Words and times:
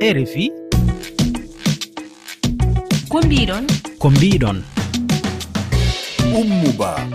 rfi 0.00 0.52
ko 3.08 3.20
mbiɗon? 3.22 3.64
Ko 3.98 4.10
mbiɗon. 4.10 4.62
Ummuba. 6.38 7.08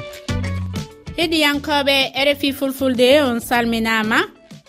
Heɗiyankoɓe 1.17 1.95
rfi 2.27 2.53
fulfulde 2.53 3.21
on 3.21 3.39
salminama. 3.39 4.19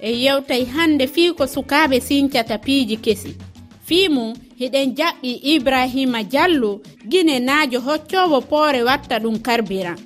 E 0.00 0.10
yewtay 0.24 0.64
hande 0.74 1.06
fii 1.06 1.32
ko 1.32 1.44
sukaɓe 1.46 2.00
sincata 2.00 2.58
piiji 2.58 2.96
kesi. 2.96 3.32
Fii 3.86 4.08
mum 4.08 4.34
hiɗen 4.60 4.94
jaɓɓi 4.96 5.30
ibrahima 5.54 6.22
diallo 6.22 6.80
guine 7.10 7.38
naajo 7.40 7.80
hoccowo 7.80 8.40
poore 8.40 8.82
watta 8.82 9.18
ɗum 9.18 9.38
karbiran 9.42 9.98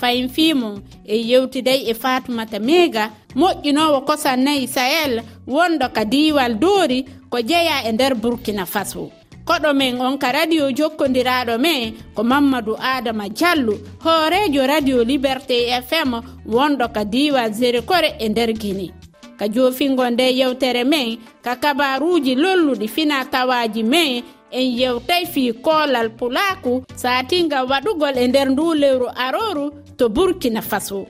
fayin 0.00 0.28
fimum 0.28 0.80
e 1.04 1.16
yewtiday 1.30 1.80
e 1.90 1.94
fatumata 1.94 2.58
mega 2.58 3.10
moƴƴinowo 3.36 4.00
kosan 4.06 4.40
nayi 4.44 4.66
sahel 4.68 5.22
wondo 5.46 5.88
ka 5.88 6.04
diwal 6.04 6.54
doori 6.58 7.04
ko 7.30 7.38
jeeya 7.40 7.84
e 7.88 7.92
nder 7.92 8.14
burkina 8.14 8.66
faso. 8.66 9.10
Koɗo 9.44 9.74
men 9.74 10.00
on 10.00 10.18
ka 10.18 10.32
radio 10.32 10.70
jokkodiraɗo 10.70 11.58
men 11.58 11.94
ko 12.14 12.22
mamadou 12.22 12.76
adama 12.78 13.28
diallo 13.28 13.74
hoorejo 14.04 14.66
radio 14.66 15.04
liberté 15.04 15.70
fm 15.88 16.20
wonɗo 16.46 16.92
ka 16.94 17.04
diwa 17.04 17.50
zérikore 17.50 18.14
e 18.18 18.28
nder 18.28 18.52
guinée. 18.52 18.92
Ka 19.38 19.48
jofingo 19.48 20.10
nde 20.10 20.36
yewtere 20.38 20.84
men 20.84 21.18
ka 21.42 21.56
kabaruji 21.56 22.34
lolluɗi 22.34 22.88
fina 22.88 23.24
tawaji 23.24 23.82
men 23.82 24.22
en 24.52 24.66
yewtay 24.78 25.26
fi 25.26 25.52
koolal 25.52 26.10
pulaku 26.10 26.82
satinga 26.96 27.64
waɗugol 27.64 28.18
e 28.18 28.28
nder 28.28 28.50
ndu 28.50 28.74
lewru 28.74 29.08
aroru 29.16 29.70
to 29.96 30.08
burkina 30.08 30.62
faso. 30.62 31.06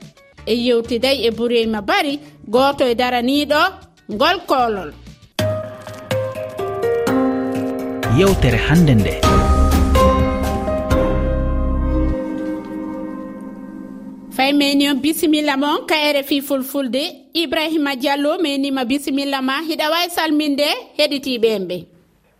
En 0.46 0.58
yewtiday 0.58 1.26
e 1.26 1.30
burima 1.30 1.82
bari 1.82 2.20
goto 2.48 2.84
e 2.84 2.94
daraniɗo 2.94 3.60
ngol 4.12 4.38
koolol. 4.46 4.92
yewtere 8.18 8.56
hannde 8.56 8.94
nde. 8.94 9.14
Fay 14.36 14.52
meni 14.52 14.88
on 14.90 15.00
bisimilla 15.00 15.56
moon 15.56 15.86
ka 15.86 15.94
rfi 16.16 16.40
fulfulde. 16.42 17.02
Ibrahima 17.34 17.94
diallo 17.96 18.38
menima 18.42 18.84
bisimilla 18.84 19.42
ma 19.42 19.62
hiɗa 19.68 19.90
wawi 19.92 20.10
salminde 20.10 20.68
heɗitiɓen 20.98 21.62
ɓe. 21.68 21.84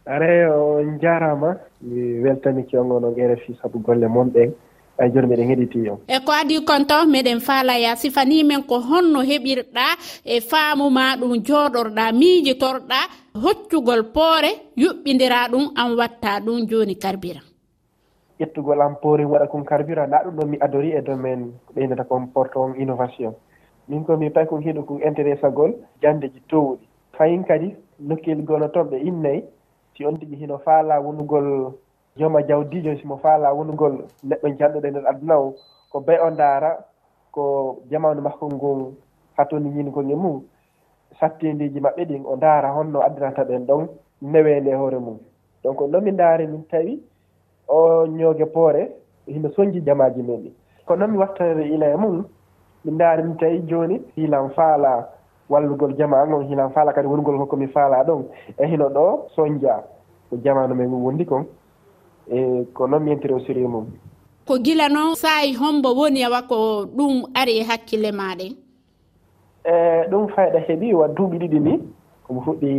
Are 0.06 0.46
on 0.50 0.98
jarama 1.00 1.56
mi 1.82 2.20
weltaniki 2.22 2.76
on 2.76 2.90
onon 2.92 3.14
rfi 3.14 3.54
saabu 3.62 3.78
golle 3.78 4.08
moon 4.08 4.28
ɓen 4.34 4.50
eeyi 5.00 5.12
jooni 5.12 5.28
miɗen 5.28 5.48
heɗitii 5.50 5.88
on. 5.90 5.98
E 6.08 6.18
ko 6.24 6.32
adi 6.32 6.64
konto 6.64 6.96
meɗen 7.12 7.40
faalaya 7.40 7.96
sifanii 7.96 8.44
men 8.44 8.62
ko 8.62 8.80
honno 8.80 9.20
heɓirɗa 9.30 9.86
e 10.24 10.40
faamu 10.40 10.90
ma 10.90 11.16
ɗum 11.20 11.32
jooɗorɗa 11.46 12.12
miijitorɗa 12.12 12.98
hoccugol 13.42 14.02
poore 14.14 14.50
yuɓɓidira 14.76 15.48
ɗum 15.52 15.64
an 15.76 15.96
watta 15.98 16.40
ɗum 16.44 16.66
jooni 16.70 16.94
carburant 16.96 17.46
ƴettugol 18.40 18.80
an 18.80 18.94
poori 19.02 19.24
waɗa 19.24 19.46
kon 19.48 19.64
carburant 19.64 20.08
nda 20.08 20.24
ɗum 20.24 20.34
ɗon 20.36 20.48
mi 20.50 20.56
adori 20.60 20.90
e 20.92 21.00
domaine 21.02 21.52
ɓeynata 21.74 22.04
kon 22.08 22.26
porte 22.34 22.56
on 22.56 22.74
innovation. 22.78 23.34
Min 23.88 24.04
komi 24.04 24.30
pay 24.30 24.46
kon 24.46 24.62
hiɗo 24.62 24.82
kon 24.86 25.00
intéressa 25.04 25.50
gol 25.50 25.72
jandeji 26.02 26.40
towɗi. 26.48 26.84
Fayin 27.18 27.44
kadi 27.44 27.74
nokkeli 28.00 28.42
gono 28.42 28.68
toon 28.68 28.88
ɓe 28.90 28.96
innayi 29.08 29.44
si 29.96 30.06
on 30.06 30.16
tigi 30.18 30.36
hino 30.36 30.58
faala 30.58 31.00
wonugol 31.00 31.74
jooma 32.16 32.42
jawdijo 32.42 32.96
simo 33.00 33.16
faala 33.18 33.52
wonugol 33.52 34.04
neɗɗo 34.24 34.48
jalɗuɗo 34.58 34.86
e 34.86 34.90
nder 34.90 35.06
aduna 35.08 35.38
o 35.38 35.54
ko 35.90 36.00
bay 36.00 36.18
o 36.18 36.30
ndaara 36.30 36.70
ko 37.32 37.42
jamanu 37.90 38.20
makko 38.22 38.46
ngon 38.54 38.94
hatoni 39.36 39.70
ñinkol 39.70 40.10
e 40.10 40.14
mum 40.16 40.42
sattindiji 41.20 41.80
maɓɓe 41.80 42.04
ɗin 42.08 42.22
o 42.26 42.36
ndaara 42.36 42.68
honno 42.74 43.00
addiranta 43.02 43.44
ɓen 43.44 43.66
ɗon 43.66 43.88
neweende 44.22 44.74
hoore 44.74 44.98
mum. 44.98 45.18
Donc 45.64 45.80
noon 45.80 46.02
mi 46.04 46.10
ndaari 46.12 46.46
min 46.46 46.62
tawi 46.70 47.02
o 47.68 48.06
ñooge 48.06 48.46
poore 48.46 48.90
hino 49.26 49.48
soñji 49.50 49.80
jamaaji 49.82 50.22
men 50.22 50.40
ɗi 50.42 50.52
ko 50.86 50.96
noon 50.96 51.10
mi 51.10 51.18
wattare 51.18 51.62
ila 51.68 51.86
e 51.94 51.96
mum 51.96 52.24
mi 52.84 52.92
ndaari 52.92 53.22
min 53.22 53.36
tawi 53.36 53.62
jooni 53.66 54.00
hiilan 54.16 54.50
faala 54.50 55.08
wallugol 55.48 55.94
jama 55.96 56.26
ngon 56.26 56.44
hiilan 56.48 56.70
faala 56.70 56.92
kadi 56.92 57.08
wonugol 57.08 57.38
hokko 57.38 57.56
mi 57.56 57.66
faala 57.68 58.02
ɗon 58.04 58.24
e 58.58 58.66
hino 58.66 58.88
ɗo 58.88 59.28
soñja 59.34 59.82
ko 60.30 60.36
jamanu 60.44 60.74
men 60.74 60.88
ngu 60.88 61.04
wondi 61.06 61.24
kon. 61.26 61.46
e 62.28 62.64
ko 62.74 62.86
noon 62.86 63.02
mi 63.02 63.10
yentiri 63.10 63.34
o 63.34 63.40
siri 63.40 63.66
mum. 63.66 63.86
Ko 64.46 64.58
gila 64.58 64.88
noon 64.88 65.14
saayi 65.14 65.54
hombo 65.54 65.94
woni 65.94 66.24
awa 66.24 66.42
ko 66.42 66.84
ɗum 66.86 67.30
ari 67.34 67.60
e 67.60 67.64
hakkille 67.64 68.12
maɗen 68.12 68.56
e 69.64 69.72
ɗum 70.10 70.28
fayɗa 70.34 70.58
heeɓi 70.66 70.94
wa 70.94 71.08
duuɓi 71.08 71.38
ɗiɗi 71.38 71.60
ni 71.60 71.72
komi 72.26 72.40
fuɗɗi 72.44 72.70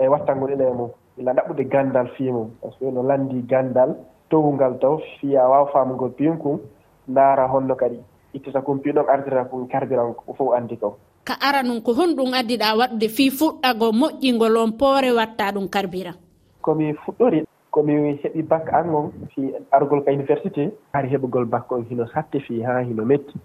e 0.00 0.08
wattango 0.08 0.48
e 0.48 0.56
ɗele 0.56 0.74
mum. 0.74 0.90
Ila 1.18 1.32
ɗaɓɓude 1.32 1.64
ganndal 1.68 2.08
fii 2.16 2.30
mum. 2.32 2.50
Par 2.60 2.72
ce 2.72 2.78
que 2.78 2.90
no 2.90 3.02
lanndi 3.02 3.42
ganndal 3.42 3.96
towungal 4.30 4.78
taw 4.80 4.98
fiya 5.20 5.48
wawa 5.48 5.70
faamugol 5.72 6.10
pinkun 6.10 6.60
ndaara 7.08 7.48
honno 7.48 7.74
kadi. 7.74 7.98
Ittata 8.34 8.60
kon 8.60 8.78
piɗon 8.78 9.08
ardira 9.08 9.44
kon 9.44 9.66
kardiran 9.68 10.14
o 10.26 10.32
fof 10.34 10.52
anndi 10.52 10.76
kam 10.76 10.92
ka 11.26 11.34
ara 11.42 11.62
nun 11.66 11.82
ko 11.82 11.90
honɗum 11.92 12.30
addiɗa 12.38 12.78
waɗude 12.78 13.08
fii 13.08 13.30
fuɗɗago 13.30 13.86
moƴƴingol 13.92 14.56
on 14.62 14.72
poore 14.78 15.10
watta 15.10 15.52
ɗum 15.52 15.66
karbiran 15.68 16.14
komi 16.62 16.94
fuɗɗori 17.02 17.42
komi 17.76 18.16
heɓi 18.22 18.42
bac 18.48 18.72
an 18.72 18.88
on 18.94 19.10
fi 19.34 19.52
argol 19.70 20.00
ka 20.04 20.10
université 20.10 20.70
haari 20.92 21.08
heɓugol 21.12 21.44
bac 21.44 21.70
on 21.72 21.82
hino 21.90 22.06
satte 22.06 22.40
fi 22.40 22.62
ha 22.62 22.80
hino 22.80 23.04
metti. 23.04 23.36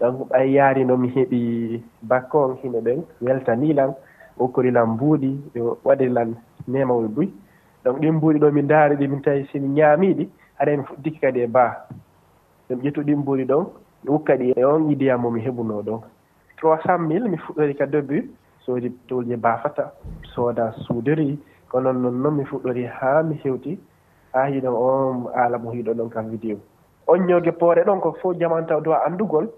Donc 0.00 0.28
ɓay 0.28 0.52
yaari 0.52 0.84
no 0.84 0.96
mi 0.96 1.08
heɓi 1.08 1.80
bac 2.02 2.34
on 2.34 2.56
hino 2.62 2.80
ɓen 2.80 3.00
weltanilan 3.22 3.94
okkorilan 4.38 4.86
mbuuɗi 4.92 5.30
ɓe 5.54 5.60
waɗirilan 5.84 6.34
nemawol 6.68 7.08
buy. 7.08 7.28
Donc 7.84 7.98
ɗin 8.00 8.12
mbuuɗi 8.16 8.38
ɗo 8.40 8.50
mi 8.52 8.62
ndaari 8.62 8.96
ɗi 8.96 9.08
min 9.08 9.22
tawi 9.22 9.46
simi 9.52 9.68
ñaamiɗi 9.68 10.28
haɗa 10.58 10.76
mi 10.76 10.82
fuɗɗiki 10.84 11.18
kadi 11.20 11.40
e 11.40 11.46
baa. 11.46 11.72
Ɗum 12.68 12.80
ƴettu 12.84 13.00
ɗin 13.04 13.18
mbuuɗi 13.18 13.44
ɗon 13.44 13.64
mi 14.04 14.10
wukka 14.10 14.36
ɗi 14.36 14.52
e 14.56 14.64
on 14.64 14.90
idiyam 14.90 15.20
mo 15.22 15.30
mi 15.30 15.40
heɓunoo 15.40 15.82
ɗon. 15.82 16.00
trois 16.58 16.78
cent 16.84 16.98
mille 16.98 17.26
mi 17.28 17.36
fuɗɗori 17.38 17.74
ka 17.74 17.86
début 17.86 18.28
soodi 18.66 18.90
towlje 19.08 19.36
baafata 19.36 19.92
sooda 20.34 20.72
suudori 20.84 21.38
kono 21.72 21.92
noon 21.92 22.20
noon 22.22 22.34
mi 22.36 22.44
fuɗɗori 22.44 22.84
haa 22.86 23.22
mi 23.22 23.40
hewti. 23.44 23.78
Haa 24.32 24.46
hiɗo 24.52 24.68
on 24.68 25.26
aala 25.34 25.58
mo 25.58 25.70
hiɗo 25.72 25.94
ɗon 25.94 26.10
kam 26.10 26.28
vidéo 26.30 26.56
on 27.06 27.18
ñooge 27.26 27.52
poore 27.52 27.84
ɗon 27.84 28.00
ko 28.00 28.12
fof 28.22 28.36
jaman 28.38 28.66
taw 28.66 28.80
dowa 28.80 29.04
anndugol 29.06 29.48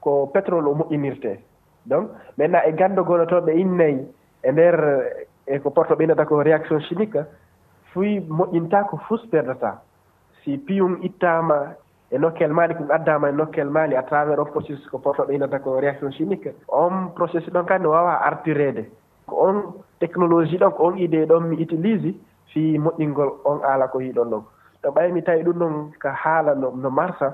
ko 0.00 0.26
pétrole 0.32 0.68
o 0.68 0.74
moƴƴinirtee 0.74 1.38
donc 1.86 2.10
maintenant 2.38 2.62
e 2.66 2.72
ganndogol 2.72 3.26
to 3.26 3.40
ɓe 3.40 3.52
innayi 3.58 4.06
e 4.44 4.52
ndeer 4.52 4.78
e 5.46 5.58
ko 5.58 5.70
porto 5.70 5.94
ɓeynata 5.94 6.24
ko 6.26 6.42
réaction 6.42 6.80
chimique 6.80 7.18
fuy 7.92 8.20
moƴƴinta 8.20 8.84
ko 8.88 8.96
fus 9.08 9.26
perdata. 9.30 9.82
Si 10.44 10.58
piyum 10.58 10.98
ittama 11.02 11.74
e 12.10 12.18
nokkel 12.18 12.52
maali 12.52 12.74
ko 12.74 12.84
addama 12.90 13.28
e 13.28 13.32
nokkel 13.32 13.68
maali 13.70 13.96
à 13.96 14.02
travers 14.02 14.38
on 14.38 14.44
processus 14.46 14.86
ko 14.88 14.98
porto 14.98 15.24
ɓeynata 15.24 15.58
ko 15.58 15.78
réaction 15.80 16.10
chimique 16.12 16.48
on 16.68 17.08
processus 17.14 17.52
ɗon 17.52 17.64
kandi 17.66 17.86
wawa 17.86 18.22
artirede. 18.24 18.86
Ko 19.26 19.36
on 19.36 19.62
technologie 20.02 20.58
ɗon 20.58 20.72
ko 20.76 20.80
on 20.88 20.96
idée 20.98 21.26
ɗon 21.30 21.40
mi 21.48 21.56
utilise 21.62 22.10
fi 22.50 22.60
moƴƴingol 22.84 23.30
on 23.44 23.58
aala 23.62 23.86
ko 23.88 23.98
hiɗon 23.98 24.28
ɗon. 24.32 24.42
To 24.82 24.88
ɓay 24.90 25.12
mi 25.12 25.22
tawi 25.22 25.42
ɗum 25.46 25.58
ɗon 25.62 25.74
ko 26.02 26.08
haala 26.22 26.54
no 26.54 26.70
no 26.82 26.90
marsa 26.90 27.28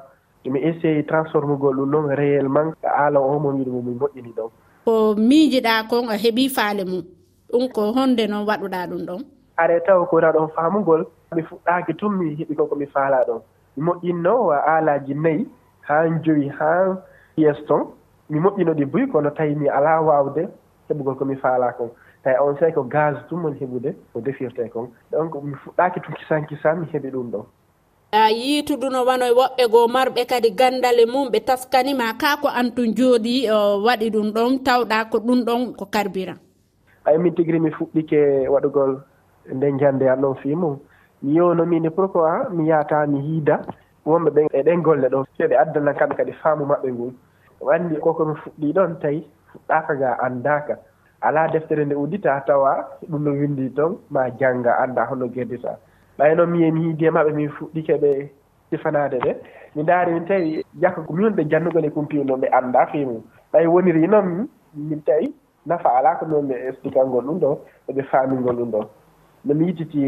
mi 0.45 0.61
essaye 0.69 1.03
transformugol 1.11 1.77
ɗum 1.77 1.91
ɗon 1.93 2.07
réellement 2.21 2.71
ko 2.83 2.89
aala 2.89 3.21
o 3.21 3.39
mo 3.39 3.49
wiɗo 3.57 3.83
mi 3.87 3.93
moƴƴini 4.01 4.33
ɗon. 4.37 4.51
Ko 4.85 5.15
miijiɗa 5.29 5.89
kon 5.91 6.09
a 6.09 6.17
heeɓi 6.23 6.49
faale 6.57 6.85
mum 6.85 7.03
ɗum 7.53 7.65
ko 7.75 7.93
honde 7.97 8.25
noon 8.29 8.47
waɗuɗa 8.49 8.87
ɗum 8.91 9.03
ɗon? 9.09 9.21
Are 9.57 9.81
taw 9.87 10.05
ko 10.07 10.17
wona 10.17 10.33
ɗon 10.33 10.49
faamugol 10.55 11.03
mi 11.35 11.43
fuɗɗaaki 11.43 11.93
tun 11.99 12.13
mi 12.19 12.35
heɓi 12.39 12.55
kon 12.57 12.69
komi 12.69 12.87
faala 12.87 13.25
ɗon. 13.29 13.41
Mi 13.77 13.83
moƴƴinno 13.87 14.33
aalaji 14.53 15.15
nayi 15.15 15.47
haa 15.89 16.05
joyi 16.25 16.49
haa 16.49 16.97
yes 17.37 17.57
ton 17.69 17.83
mi 18.31 18.39
moƴƴino 18.41 18.73
ɗi 18.79 18.85
buy 18.93 19.07
kono 19.13 19.31
tawi 19.31 19.55
mi 19.55 19.69
alaa 19.69 20.01
waawde 20.01 20.43
heɓugol 20.89 21.17
komi 21.19 21.37
faala 21.37 21.73
kon 21.73 21.91
tawi 22.29 22.39
on 22.45 22.57
sayi 22.61 22.73
ko 22.73 22.83
gaz 22.83 23.17
tum 23.29 23.41
moni 23.43 23.57
heɓude 23.61 23.95
ko 24.13 24.21
defirte 24.21 24.69
kon. 24.73 24.89
Donc 25.13 25.35
mi 25.43 25.55
fuɗɗaki 25.65 26.01
tun 26.01 26.15
kisan 26.15 26.47
kisan 26.47 26.81
mi 26.81 26.87
heɓi 26.93 27.11
ɗum 27.11 27.31
ɗon 27.31 27.45
a 28.13 28.31
yiituduno 28.31 29.05
wano 29.05 29.25
e 29.27 29.33
woɓɓe 29.33 29.65
goo 29.73 29.89
marɓe 29.89 30.27
kadi 30.27 30.51
gandale 30.51 31.07
mum 31.07 31.29
ɓe 31.33 31.41
taskanima 31.45 32.17
ka 32.21 32.37
ko 32.43 32.49
antun 32.49 32.95
jooɗi 32.97 33.49
waɗi 33.87 34.11
ɗum 34.11 34.33
ɗon 34.33 34.59
tawɗa 34.65 35.05
ko 35.11 35.19
ɗum 35.19 35.45
ɗon 35.45 35.73
ko 35.77 35.85
carburant 35.87 36.41
ayi 37.05 37.19
min 37.19 37.35
tigiri 37.35 37.61
mi 37.61 37.71
fuɗɗike 37.71 38.49
waɗugol 38.49 39.01
nde 39.55 39.79
jande 39.81 40.05
an 40.09 40.21
ɗon 40.21 40.35
fi 40.43 40.55
mum. 40.55 40.79
Mi 41.23 41.35
yewnomini 41.35 41.91
pourquoi 41.91 42.31
ah, 42.31 42.49
mi 42.51 42.69
yata 42.69 43.07
mi 43.07 43.19
yiida 43.19 43.61
wonɓe 44.07 44.31
ɓen 44.31 44.47
e 44.53 44.63
ɗen 44.63 44.83
golle 44.83 45.09
ɗon 45.09 45.25
ɓe 45.39 45.57
addanan 45.57 45.95
kamɓe 45.95 46.15
kadi 46.17 46.33
faamu 46.33 46.65
maɓɓe 46.67 46.89
ngun 46.93 47.13
andi 47.75 48.01
koko 48.01 48.25
mi 48.25 48.35
fuɗɗi 48.35 48.73
ɗon 48.73 48.99
tawi 49.01 49.27
fuɗɗaka 49.53 49.95
ga 50.01 50.11
andaka 50.25 50.79
alaa 51.21 51.49
deftere 51.49 51.85
nde 51.85 51.95
uddita 51.95 52.41
tawa 52.47 52.89
ɗum 53.11 53.23
no 53.25 53.31
winndi 53.31 53.71
toon 53.71 53.99
ma 54.11 54.31
jannga 54.31 54.79
annda 54.79 55.05
holno 55.05 55.29
gerdita 55.29 55.79
ɓay 56.19 56.35
noon 56.37 56.51
mi 56.51 56.71
mi 56.73 56.81
hiidi 56.81 57.07
e 57.07 57.11
maɓɓe 57.11 57.33
min 57.35 57.49
fuɗɗike 57.51 57.95
ɓe 58.03 58.11
sifanaade 58.71 59.19
ɓe. 59.25 59.33
Mi 59.75 59.83
ndaari 59.83 60.13
min 60.13 60.25
tawi 60.27 60.65
jakka 60.81 61.01
ko 61.03 61.13
minon 61.13 61.35
ɓe 61.37 61.43
janndugol 61.51 61.85
e 61.85 61.91
kumpiw 61.91 62.25
noon 62.25 62.41
ɓe 62.41 62.49
annda 62.53 62.87
fii 62.87 63.05
mum 63.05 63.23
ɓay 63.53 63.67
woniri 63.67 64.07
noon 64.09 64.49
min 64.75 65.01
tawi 65.03 65.33
nafa 65.67 65.89
alaa 65.99 66.15
ko 66.19 66.27
noon 66.27 66.49
ɓe 66.49 66.55
expliqualngol 66.69 67.25
ɗum 67.27 67.39
ɗo 67.41 67.59
eɓe 67.89 68.03
faamingol 68.11 68.57
ɗum 68.57 68.71
ɗo. 68.71 68.81
No 69.45 69.55
mi 69.55 69.67
yititi 69.67 70.03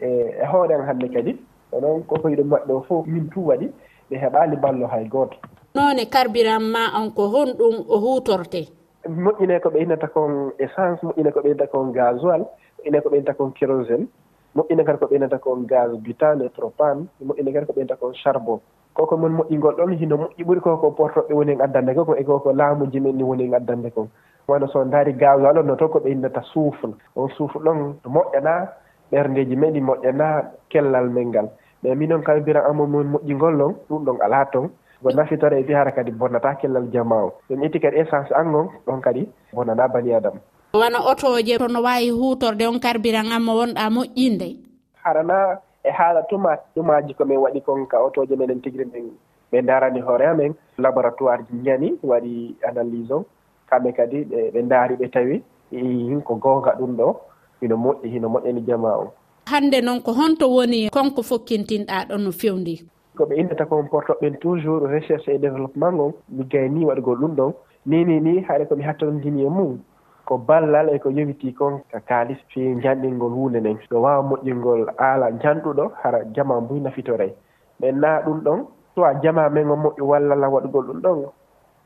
e, 0.00 0.08
e 0.42 0.44
hoore 0.52 0.72
an 0.74 0.86
hannde 0.88 1.08
kadi 1.14 1.30
e 1.30 1.76
onoon 1.76 2.02
ko 2.06 2.16
hoyɗo 2.22 2.44
maɓɓe 2.44 2.72
o 2.72 2.80
fof 2.88 3.06
min 3.06 3.28
tum 3.30 3.44
waɗi 3.46 3.66
ɓe 4.10 4.16
heɓaali 4.22 4.56
ballo 4.56 4.86
hay 4.86 5.04
gooto. 5.08 5.36
Noone 5.74 6.02
e 6.02 6.58
ma 6.72 6.82
on 7.00 7.10
ko 7.12 7.22
honɗum 7.28 7.74
o 7.88 7.96
huutorte 7.98 8.79
moƴƴine 9.08 9.60
ko 9.60 9.70
ɓeynata 9.70 10.08
kon 10.12 10.52
essence 10.58 11.02
moƴƴine 11.02 11.32
ko 11.32 11.40
ɓeynata 11.40 11.66
kon 11.66 11.92
gasoil 11.92 12.44
moƴƴine 12.78 13.00
ko 13.02 13.08
ɓeynata 13.10 13.34
kon 13.36 13.50
kérosine 13.52 14.06
moƴƴine 14.54 14.84
kadi 14.84 14.98
ko 14.98 15.06
ɓeynata 15.06 15.38
kon 15.38 15.64
gaz 15.66 15.90
butane 16.04 16.48
tropane 16.54 17.06
moƴƴine 17.24 17.52
kadi 17.52 17.66
ko 17.66 17.72
ɓeynata 17.72 17.96
kon 17.96 18.12
charbon. 18.14 18.60
Koko 18.94 19.16
mon 19.16 19.32
moƴƴingol 19.32 19.74
ɗon 19.76 19.92
hino 19.96 20.16
moƴƴi 20.16 20.44
ɓuri 20.44 20.60
koko 20.60 20.90
portoɓe 20.90 21.32
woni 21.34 21.52
en 21.52 21.60
addande 21.60 21.94
ko 21.94 22.04
ko 22.04 22.14
e 22.14 22.24
koko 22.24 22.52
laamu 22.52 22.86
jimen 22.92 23.16
ni 23.16 23.22
woni 23.22 23.44
en 23.44 23.54
addande 23.54 23.90
kon. 23.94 24.08
Wono 24.48 24.66
so 24.66 24.84
daari 24.84 25.12
gasoil 25.14 25.58
o 25.58 25.62
no 25.62 25.76
to 25.76 25.88
ko 25.88 25.98
ɓeynata 26.00 26.42
soufle 26.52 26.92
on 27.16 27.28
soufle 27.28 27.60
ɗon 27.64 27.94
moƴƴana 28.04 28.68
ɓerndeji 29.12 29.56
men 29.56 29.72
ɗi 29.72 29.80
moƴƴana 29.80 30.44
kellal 30.68 31.08
men 31.08 31.28
ngal. 31.30 31.48
Mais 31.82 31.94
minon 31.94 32.22
kam 32.22 32.40
mbiran 32.40 32.64
amon 32.68 32.86
mon 32.90 33.04
moƴƴingol 33.12 33.56
ɗon 33.56 33.74
ɗum 33.88 34.04
ɗon 34.04 34.18
alaa 34.20 34.44
toon 34.52 34.68
ko 35.02 35.10
nafitore 35.10 35.60
e 35.60 35.64
bihara 35.64 35.92
kadi 35.92 36.10
bonnata 36.12 36.54
kellal 36.60 36.86
jama 36.92 37.16
o. 37.24 37.32
Ɗum 37.48 37.64
itti 37.64 37.80
kadi 37.80 37.96
essence 38.00 38.30
an 38.36 38.52
noon 38.52 38.68
ɗon 38.86 39.00
kadi 39.00 39.28
bonnana 39.52 39.88
bani 39.88 40.12
adama 40.14 40.40
wona 40.72 40.98
otoje 41.02 41.58
tono 41.58 41.82
wawi 41.82 42.10
hutorde 42.10 42.62
on 42.68 42.78
carburant 42.78 43.32
amma 43.32 43.52
wonɗa 43.54 43.90
moƴƴinde. 43.90 44.56
Harana 45.02 45.58
e 45.84 45.90
haala 45.90 46.22
tuma 46.30 46.56
tumaji 46.74 47.14
komin 47.14 47.38
waɗi 47.40 47.60
kon 47.64 47.86
ka 47.86 47.98
otoje 47.98 48.36
menen 48.36 48.60
tigri 48.62 48.84
men 48.84 49.10
ɓe 49.52 49.62
darani 49.66 50.00
hoore 50.00 50.26
amen. 50.26 50.54
Laboratoire 50.78 51.42
ji 51.50 51.56
ñani 51.64 51.98
waɗi 52.02 52.54
analyse 52.68 53.10
o. 53.12 53.24
Kamɓe 53.70 53.92
kadi 53.96 54.24
ɓe 54.54 54.62
daari 54.68 54.94
ɓe 54.96 55.10
tawi 55.10 55.42
hinko 55.72 56.34
gonga 56.36 56.76
ɗum 56.78 56.96
ɗo 56.96 57.16
hino 57.60 57.76
moƴƴi 57.76 58.06
hino 58.12 58.28
moƴƴani 58.28 58.60
jama 58.66 58.88
o. 58.98 59.12
Hannde 59.50 59.80
noon 59.82 60.00
ko 60.02 60.12
honto 60.12 60.46
woni 60.46 60.90
konko 60.90 61.22
fokkintinɗa 61.22 62.06
ɗon 62.08 62.22
no 62.22 62.30
fewndi. 62.30 62.84
ko 63.16 63.24
ɓe 63.26 63.34
innata 63.36 63.64
ko 63.66 63.82
portoɓeɓen 63.90 64.38
toujours 64.40 64.86
recherche 64.88 65.28
et 65.28 65.38
développement 65.38 65.92
ngon 65.92 66.12
mi 66.28 66.44
gayni 66.44 66.84
waɗugol 66.84 67.18
ɗum 67.20 67.34
ɗon. 67.34 67.52
Nini 67.86 68.20
ni 68.20 68.40
haɗa 68.48 68.64
komi 68.66 68.82
hattondini 68.84 69.42
e 69.44 69.48
mum 69.48 69.78
ko 70.26 70.38
ballal 70.38 70.88
e 70.94 70.98
ko 70.98 71.08
yowiti 71.10 71.52
kon 71.54 71.80
ka 71.90 72.00
kaalis 72.00 72.38
fi 72.48 72.60
janɗingol 72.82 73.32
hunde 73.32 73.58
nden. 73.60 73.78
Yo 73.90 74.00
wawa 74.00 74.22
moƴƴingol 74.22 74.86
aala 74.98 75.30
janɗuɗo 75.42 75.90
hara 76.02 76.20
jama 76.34 76.60
mbuy 76.60 76.80
nafitoray 76.80 77.32
mais 77.80 77.92
na 77.92 78.20
ɗum 78.22 78.40
ɗon 78.44 78.66
soit 78.94 79.14
jama 79.22 79.48
men 79.48 79.70
o 79.70 79.76
moƴƴu 79.76 80.02
walla 80.06 80.34
la 80.34 80.48
waɗugol 80.48 80.86
ɗum 80.86 81.00
ɗon 81.00 81.24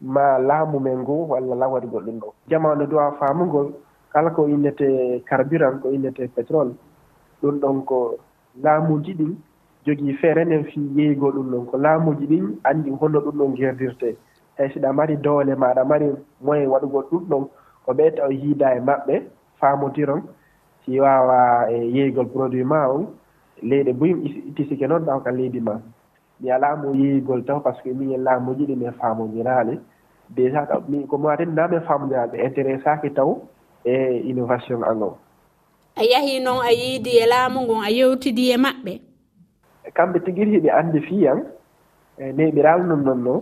ma 0.03 0.39
laamu 0.39 0.79
men 0.81 0.99
ngu 0.99 1.27
walla 1.31 1.55
la 1.55 1.67
waɗugol 1.69 2.05
ɗum 2.05 2.19
ɗon. 2.21 2.33
Jama 2.49 2.75
no 2.75 2.87
duwa 2.87 3.13
faamugol 3.19 3.73
kala 4.13 4.31
ko 4.31 4.47
innete 4.49 5.23
carburant 5.25 5.81
ko 5.83 5.89
innete 5.91 6.29
pétrole 6.35 6.75
ɗum 7.43 7.59
ɗon 7.61 7.85
ko 7.85 8.15
laamuji 8.63 9.15
ɗin 9.15 9.35
jogii 9.87 10.15
feere 10.21 10.45
nen 10.45 10.65
fi 10.65 10.81
yeeygoo 10.97 11.31
ɗum 11.33 11.51
ɗon 11.51 11.67
ko 11.67 11.77
laamuji 11.79 12.27
ɗin 12.27 12.47
anndi 12.65 12.91
holno 12.91 13.21
ɗum 13.21 13.37
ɗon 13.39 13.57
gerdirtee 13.57 14.17
hay 14.59 14.69
so 14.73 14.81
ɗa 14.81 14.93
mari 14.93 15.17
doole 15.17 15.55
maɗa 15.55 15.85
mari 15.85 16.07
moyen 16.41 16.69
waɗugo 16.69 17.01
ɗuɗɗon 17.11 17.45
ko 17.85 17.93
ɓe 17.93 18.11
taw 18.17 18.31
yiida 18.31 18.77
e 18.77 18.81
maɓɓe 18.81 19.23
faamondiron 19.61 20.23
si 20.85 21.01
waawa 21.01 21.71
e 21.71 21.77
yeeygol 21.97 22.27
produit 22.27 22.65
ma 22.65 22.89
on 22.89 23.07
leyɗe 23.63 23.93
boyim 23.93 24.25
itisike 24.25 24.87
noon 24.89 25.05
ɗaw 25.05 25.21
ka 25.25 25.31
leydi 25.31 25.61
ma. 25.61 25.81
Mi 26.41 26.51
alaa 26.51 26.77
mo 26.77 26.93
yeeygol 26.95 27.45
taw 27.45 27.61
par 27.61 27.77
ce 27.77 27.83
que 27.83 27.93
min 27.95 28.13
e 28.13 28.17
laamuji 28.19 28.67
ɗi 28.67 28.77
min 28.77 28.93
faamondiraali 28.93 29.79
déjà 30.35 30.67
taw 30.67 30.81
mi 30.89 31.07
ko 31.07 31.17
komi 31.17 31.29
atenna 31.33 31.69
min 31.69 31.81
faamondiraɓe 31.81 32.37
intéressaaki 32.47 33.11
taw 33.15 33.39
e 33.85 33.95
innovation 34.31 34.83
angon 34.85 35.15
a 35.97 36.03
yahii 36.03 36.41
noon 36.41 36.61
a 36.65 36.73
yiidi 36.73 37.19
e 37.23 37.27
laamu 37.27 37.61
ngon 37.61 37.85
a 37.85 37.91
yewtidii 37.91 38.53
e 38.53 38.57
maɓɓe? 38.57 39.14
kamɓe 39.95 40.19
tigi 40.25 40.45
hiɓe 40.45 40.69
anndi 40.71 41.01
fiyan 41.01 41.39
e 42.19 42.33
neɓiral 42.33 42.81
non 42.89 43.03
noon 43.05 43.21
no 43.25 43.35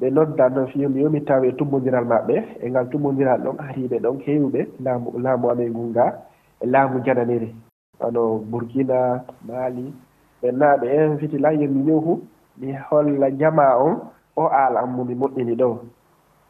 ɓe 0.00 0.06
nodda 0.10 0.48
noon 0.48 0.66
fiyomi 0.72 1.00
yomi 1.02 1.20
taw 1.24 1.42
e 1.44 1.52
tummodiral 1.58 2.04
maɓɓe 2.04 2.34
e 2.64 2.70
ngal 2.70 2.86
tummodiral 2.90 3.40
ɗon 3.44 3.56
ariɓe 3.68 3.96
ɗon 4.04 4.16
heewiɓe 4.24 4.60
laamu 4.84 5.08
laamu 5.24 5.50
amen 5.50 5.70
ngun 5.70 5.88
nga 5.90 6.04
e 6.62 6.66
laamu 6.66 7.00
jananiri. 7.04 7.54
Wano 8.00 8.22
bourkina 8.50 9.24
mali 9.48 9.92
ɓenna 10.42 10.76
ɓe 10.80 10.86
inviti 11.06 11.38
la 11.38 11.50
yomi 11.52 11.80
yohu 11.88 12.20
mi 12.58 12.72
holla 12.90 13.30
jama 13.38 13.76
on 13.86 13.94
o 14.36 14.44
aala 14.46 14.80
am 14.80 14.96
mi 15.06 15.14
moƴƴini 15.14 15.54
ɗo 15.60 15.78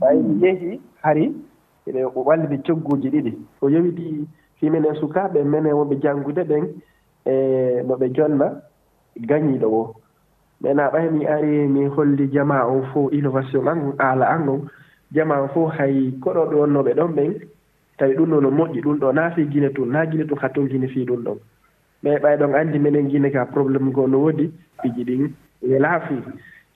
ɓay 0.00 0.16
mi 0.22 0.34
yehi 0.42 0.80
hari 1.02 1.24
eɓe 1.88 2.04
o 2.04 2.10
cogguji 2.66 3.08
ɗiɗi. 3.10 3.32
O 3.62 3.68
yowiti 3.68 4.26
fiminen 4.58 4.94
sukaɓe 4.94 5.42
menen 5.44 5.72
wonɓe 5.72 5.96
janngude 6.02 6.42
ɓen 6.50 6.64
e 7.26 7.82
no 7.86 7.94
ɓe 7.96 8.08
jonna 8.14 8.46
gañiiɗo 9.28 9.66
o 9.80 9.94
maintenant 10.60 10.90
ɓay 10.92 11.10
mi 11.10 11.26
ari 11.26 11.68
mi 11.68 11.86
holli 11.86 12.28
jama 12.32 12.66
on 12.66 12.82
fof 12.92 13.12
innovation 13.12 13.66
an 13.68 13.92
aala 13.98 14.26
an 14.34 14.48
on. 14.48 14.60
Jama 15.12 15.40
on 15.42 15.48
fof 15.48 15.72
hay 15.78 16.12
koɗo 16.22 16.46
ɓe 16.50 16.54
wonnooɓe 16.56 16.92
ɗon 16.94 17.12
ɓen 17.16 17.32
tawi 17.98 18.14
ɗum 18.16 18.30
ɗo 18.30 18.40
no 18.40 18.50
moƴƴi 18.50 18.80
ɗum 18.82 18.98
ɗo 18.98 19.12
naa 19.12 19.30
fii 19.30 19.48
gine 19.50 19.68
tun 19.74 19.86
naa 19.92 20.06
gine 20.10 20.24
tun 20.26 20.38
hatton 20.38 20.68
gine 20.68 20.86
fii 20.88 21.04
ɗum 21.06 21.22
ɗon 21.24 21.38
mais 22.02 22.18
ɓay 22.22 22.36
ɗon 22.36 22.54
anndi 22.54 22.78
minen 22.78 23.08
gine 23.10 23.30
ka 23.30 23.44
probléme 23.46 23.90
goo 23.92 24.06
no 24.06 24.18
woodi 24.18 24.50
piji 24.82 25.04
ɗin 25.04 25.30
welaafii 25.62 26.22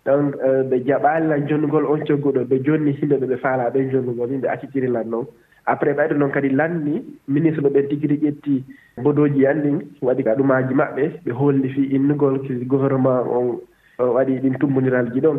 donc 0.04 0.34
ɓe 0.68 0.76
jaɓaalilan 0.86 1.46
jonndugol 1.48 1.86
on 1.86 2.00
cogguɗo 2.06 2.44
ɓe 2.44 2.56
jonni 2.64 2.92
himɓe 2.92 3.16
ɓe 3.20 3.26
ɓe 3.26 3.36
faalaa 3.36 3.70
ɓen 3.70 3.90
jonndugol 3.90 4.30
yimɓe 4.30 4.48
accitirilan 4.48 5.04
noon 5.10 5.26
après 5.66 5.92
ɓayde 5.94 6.14
noon 6.18 6.30
kadi 6.30 6.48
lanni 6.50 7.02
ministre 7.28 7.62
no 7.62 7.70
ɓen 7.70 7.88
tigi 7.88 8.06
rigi 8.06 8.26
ƴetti 8.26 8.64
bodoji 9.02 9.46
anndi 9.46 9.70
waɗi 10.02 10.22
ka 10.24 10.34
ɗumaji 10.36 10.74
maɓɓe 10.74 11.04
ɓe 11.24 11.30
holli 11.32 11.68
fi 11.74 11.82
innugol 11.96 12.38
gouvernement 12.66 13.22
on 13.36 13.58
waɗi 13.98 14.40
ɗin 14.42 14.58
tumbondiralji 14.58 15.20
ɗon. 15.20 15.38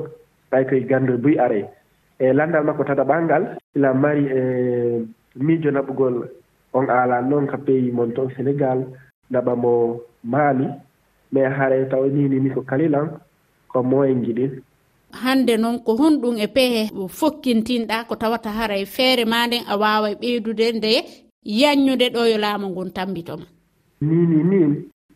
Ɓay 0.51 0.65
koye 0.67 0.85
gandol 0.89 1.17
buy 1.17 1.37
are. 1.37 1.61
E 2.19 2.33
landal 2.33 2.63
makko 2.65 2.83
tata 2.85 3.03
ɓangal 3.03 3.57
ila 3.75 3.93
mari 3.93 4.25
e 4.27 4.41
miijo 5.35 5.69
naɓugol 5.71 6.15
on 6.73 6.87
aala 6.89 7.21
noon 7.21 7.45
ka 7.47 7.57
pays 7.57 7.91
mon 7.91 8.11
toon 8.15 8.29
sénégal 8.35 8.85
naɓamo 9.31 9.99
maali 10.23 10.67
mais 11.31 11.49
haare 11.57 11.87
taw 11.89 12.05
nini 12.07 12.39
ni 12.39 12.49
ko 12.49 12.61
kalilan 12.61 13.07
ko 13.67 13.83
moyen 13.83 14.23
ji 14.23 14.33
ɗin 14.33 14.51
hande 15.23 15.57
noon 15.57 15.79
ko 15.85 15.95
honɗum 15.95 16.37
e 16.37 16.47
pehe 16.47 16.81
fokkintinɗa 17.19 18.07
ko 18.07 18.15
tawata 18.15 18.49
hara 18.49 18.75
e 18.77 18.85
feere 18.85 19.25
ma 19.25 19.47
nden 19.47 19.63
a 19.67 19.77
wawa 19.77 20.11
e 20.11 20.15
ɓeydude 20.15 20.67
nde 20.77 20.91
yanñude 21.45 22.09
ɗo 22.13 22.25
yo 22.31 22.37
laamu 22.37 22.69
ngun 22.69 22.91
tambitoma. 22.91 23.45
Nini 24.01 24.43
ni 24.43 24.59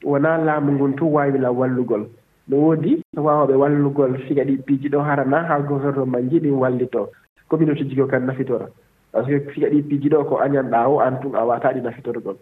wona 0.04 0.38
laamu 0.38 0.72
ngun 0.72 0.94
tun 0.96 1.12
wawila 1.12 1.52
wallugol. 1.52 2.06
No 2.48 2.58
woodi 2.58 3.02
wawaɓe 3.16 3.54
wallugol 3.56 4.18
siga 4.28 4.44
ɗiɓɓiiji 4.44 4.90
ɗo 4.90 5.00
harana 5.02 5.44
ha 5.48 5.60
gouvernement 5.60 6.30
ji 6.32 6.40
ɗin 6.40 6.58
wallito. 6.58 7.10
Communauté 7.50 7.84
jigo 7.90 8.08
kan 8.08 8.22
nafitora. 8.26 8.68
Par 9.12 9.26
ce 9.26 9.40
que 9.40 9.54
siga 9.54 9.70
ɗiɓɓiiji 9.70 10.10
ɗo 10.10 10.24
ko 10.26 10.38
añanɗa 10.38 10.88
o 10.90 11.00
an 11.00 11.20
tun 11.22 11.36
a 11.36 11.46
waataa 11.46 11.74
ɗi 11.74 11.82
nafitorgol. 11.82 12.38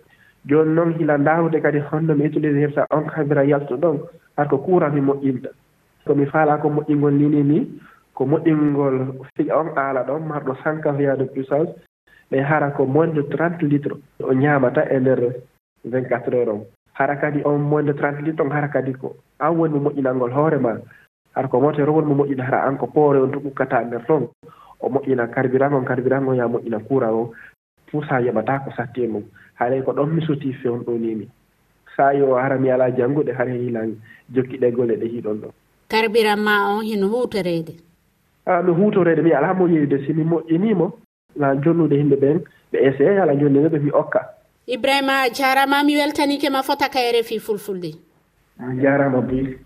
Joni 0.45 0.73
noon 0.73 0.93
hila 0.99 1.17
ndaawde 1.17 1.61
kadi 1.61 1.79
honno 1.91 2.15
mi 2.15 2.25
utilisirta 2.25 2.85
on 2.91 3.03
kamira 3.07 3.43
yaltu 3.45 3.75
ɗon 3.75 3.99
har 4.37 4.47
ko 4.47 4.57
kuurami 4.57 5.01
moƴƴinta. 5.01 5.49
so 6.07 6.15
mi 6.15 6.25
faala 6.25 6.57
ko 6.57 6.69
moƴƴingol 6.69 7.13
nini 7.13 7.43
ni 7.43 7.59
ko 8.15 8.25
moƴƴingol 8.25 8.95
siga 9.35 9.57
on 9.59 9.69
aala 9.75 10.03
ɗon 10.03 10.23
marɗo 10.27 10.55
cinquante 10.63 11.17
de 11.19 11.25
puissance 11.25 11.69
mais 12.31 12.43
hara 12.43 12.71
ko 12.71 12.85
moins 12.85 13.13
de 13.13 13.21
trente 13.23 13.61
litre 13.61 13.95
o 14.23 14.33
ñaamata 14.33 14.81
e 14.89 14.99
ndeer 14.99 15.21
vingt 15.85 16.07
quatre 16.09 16.33
heure 16.33 16.49
on. 16.49 16.65
Hara 16.93 17.15
kadi 17.15 17.41
on 17.45 17.57
moins 17.59 17.83
de 17.83 17.93
trente 17.93 18.21
litre 18.21 18.41
on 18.43 18.51
hara 18.51 18.67
kadi 18.67 18.93
ko 18.93 19.15
an 19.39 19.51
woni 19.55 19.73
mo 19.79 19.89
moƴƴinalngol 19.89 20.31
hoore 20.33 20.59
ma. 20.59 20.73
Hara 21.35 21.47
ko 21.47 21.59
motere 21.59 21.91
woni 21.91 22.07
mo 22.07 22.15
moƴƴina 22.23 22.43
hara 22.43 22.67
an 22.67 22.77
ko 22.77 22.87
poore 22.87 23.17
on 23.21 23.31
to 23.31 23.39
ɓukkata 23.39 23.83
ndeer 23.85 24.05
toon 24.07 24.27
o 24.79 24.89
moƴƴina 24.89 25.27
carburant 25.27 25.73
on 25.73 25.85
carburant 25.85 26.27
on 26.27 26.35
ya 26.35 26.47
moƴƴina 26.47 26.79
courant 26.87 27.13
o 27.13 27.31
pour 27.91 28.03
so 28.05 28.15
a 28.15 28.59
ko 28.59 28.71
satti 28.75 29.03
e 29.03 29.07
mum 29.07 29.23
haray 29.55 29.81
ko 29.83 29.91
ɗon 29.93 30.07
mi 30.09 30.21
sotii 30.21 30.53
fewn 30.53 30.83
ɗo 30.83 30.97
nimi 30.99 31.27
sa 31.95 32.13
yo 32.13 32.35
hara 32.35 32.57
mi 32.57 32.69
alaa 32.69 32.91
jannguɗe 32.91 33.31
hara 33.37 33.51
hilan 33.51 33.95
jokkiɗe 34.33 34.71
golle 34.71 34.95
ɗe 34.97 35.07
hiiɗon 35.07 35.41
ɗon 35.41 35.51
karɓiran 35.89 36.39
ma 36.39 36.75
on 36.75 36.83
hino 36.85 37.07
hutorede. 37.07 37.73
Ah, 38.45 38.59
A 38.59 38.61
no 38.63 38.73
hutorede 38.73 39.21
mi 39.23 39.31
ala 39.33 39.53
moƴƴinide 39.53 40.05
si 40.05 40.13
moƴƴinimo 40.13 40.91
la 41.35 41.55
jonnude 41.55 41.95
yimɓe 41.95 42.15
ɓen 42.15 42.37
ɓe 42.71 42.77
essayé 42.87 43.19
ala 43.21 43.35
jonde 43.35 43.59
neɓe 43.59 43.79
mi 43.79 43.91
okka. 43.91 44.19
Ibrahima 44.67 45.29
jarama 45.33 45.83
mi 45.83 45.95
weltanike 45.95 46.49
ma 46.49 46.61
fota 46.63 46.89
ka 46.89 46.99
rfi 46.99 47.39
fulfulde. 47.39 47.91
Ah, 48.59 48.73
jarama 48.81 49.21
boy 49.21 49.57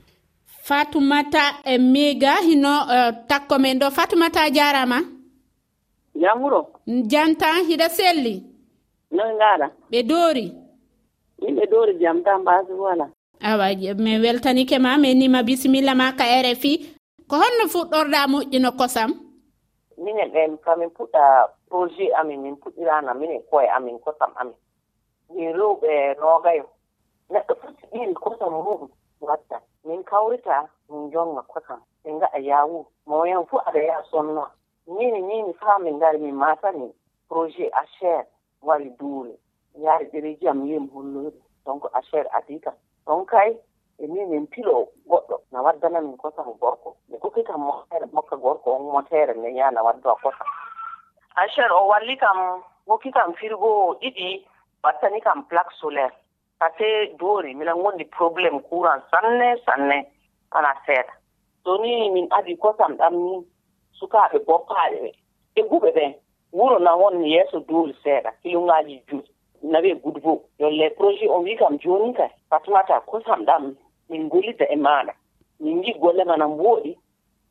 fatoumata 0.63 1.43
e 1.65 1.77
miga 1.77 2.35
hino 2.47 2.69
uh, 2.85 3.11
takko 3.27 3.59
men 3.59 3.79
ɗo. 3.79 3.89
Fatoumata 3.91 4.49
jarama? 4.53 4.99
Jam 6.15 6.41
wuro 6.41 6.61
jantan 6.87 7.65
hiɗa 7.67 7.87
selli? 7.89 8.43
Noy 9.11 9.31
gaɗa 9.39 9.67
ɓe 9.91 9.99
doori? 10.09 10.45
Min 11.41 11.55
ɓe 11.55 11.65
doori 11.71 11.93
jam 12.01 12.23
tan 12.23 12.41
mbasi 12.41 12.73
wala. 12.73 13.05
awa 13.43 13.73
mi 13.97 14.19
weltanike 14.19 14.79
ma 14.79 14.97
mi 14.97 15.13
nima 15.15 15.43
bisimilla 15.43 15.95
ma 15.95 16.13
ka 16.13 16.23
rfi. 16.23 16.73
Ko 17.27 17.35
honno 17.37 17.65
fuɗɗorɗa 17.73 18.27
moƴƴino 18.27 18.71
kosam? 18.79 19.11
Minen 19.97 20.29
ɓen 20.33 20.57
kamin 20.57 20.89
puɗɗa 20.89 21.23
projet 21.69 22.11
amin 22.19 22.41
min 22.43 22.55
puɗɗirana 22.55 23.13
minen 23.13 23.41
koye 23.49 23.67
amin 23.69 23.99
kosam 23.99 24.31
amin. 24.35 24.55
Min 25.35 25.53
rewɓe 25.57 26.15
noogayo 26.19 26.65
neɗɗo 27.29 27.53
foti 27.61 27.85
ɓiri 27.91 28.13
kosam 28.13 28.53
muɗum 28.53 28.89
watta. 29.21 29.57
Min 29.85 30.03
kawrita 30.03 30.67
min 30.89 31.11
jonga 31.11 31.41
kosam. 31.41 31.79
Min 32.05 32.15
ngaɗa 32.19 32.39
yawu 32.39 32.85
moyen 33.05 33.45
fuu 33.49 33.59
aɗa 33.67 33.79
yaha 33.83 34.03
sonnoa. 34.11 34.51
Nini 34.87 35.21
nini 35.21 35.53
faa 35.53 35.79
min 35.79 35.95
ngari 35.97 36.17
min 36.19 36.35
matani 36.35 36.91
projet 37.29 37.71
achere 37.73 38.25
wari 38.61 38.89
duure 38.99 39.33
yaari 39.79 40.05
ɗereji 40.11 40.47
am 40.49 40.65
yim 40.65 40.89
holloyɗo 40.93 41.39
donc 41.65 41.83
achere 41.93 42.27
adi 42.37 42.59
kam. 42.59 42.73
ɗon 43.05 43.25
kay 43.25 43.57
e 43.99 44.07
min 44.07 44.29
min 44.29 44.47
pilo 44.47 44.87
goɗɗo. 45.09 45.35
Na 45.51 45.61
waddana 45.61 46.01
min 46.01 46.17
kosam 46.17 46.45
gorko. 46.59 46.95
Mi 47.09 47.17
kuki 47.19 47.43
kam 47.43 47.61
motere 47.61 48.05
mokka 48.13 48.35
gorko 48.35 48.71
on 48.75 48.83
motere 48.93 49.33
ne 49.35 49.49
ya 49.55 49.71
na 49.71 49.81
waddo 49.83 50.15
kosam. 50.23 50.47
Acher 51.35 51.71
o 51.71 51.87
walli 51.87 52.17
kam 52.17 52.63
hokki 52.87 53.11
kam 53.11 53.33
firgo 53.33 53.95
ɗiɗi 54.01 54.45
wattani 54.83 55.21
kam 55.21 55.43
plaque 55.49 55.73
solaire. 55.79 56.13
Pase 56.59 57.15
doori 57.19 57.53
miɗa 57.53 57.73
gondi 57.73 58.05
probléme 58.05 58.61
courant 58.69 59.01
sanne 59.11 59.57
sanne 59.65 60.05
ana 60.51 60.73
seeɗa. 60.85 61.13
So 61.63 61.77
ni 61.77 62.09
min 62.09 62.27
adi 62.31 62.57
kosam 62.57 62.95
ɗam 62.97 63.13
ni 63.13 63.45
sukaaɓe 63.99 64.39
goppaaɓe 64.47 64.97
ɓe. 65.03 65.11
Ɓe 65.55 65.61
guɓe 65.69 65.91
ɓen 65.97 66.13
wuro 66.53 66.79
na 66.79 66.95
won 66.95 67.23
yeeso 67.25 67.59
dooli 67.59 67.93
seeɗa 68.03 68.31
kilungaji 68.41 69.03
juuɗi 69.07 69.29
nawe 69.63 69.95
good 70.03 70.21
book 70.23 70.43
yolle 70.59 70.89
projet 70.97 71.29
o 71.29 71.41
wi 71.41 71.55
kam 71.55 71.77
joni 71.79 72.13
kay 72.13 72.29
fatmata 72.49 73.01
kosam 73.01 73.45
ɗam 73.45 73.75
min 74.09 74.29
gollida 74.29 74.65
e 74.69 74.75
maɗa. 74.75 75.13
Min 75.59 75.83
ji 75.83 75.93
golle 75.93 76.23
mana 76.25 76.47
mbooɗi 76.47 76.97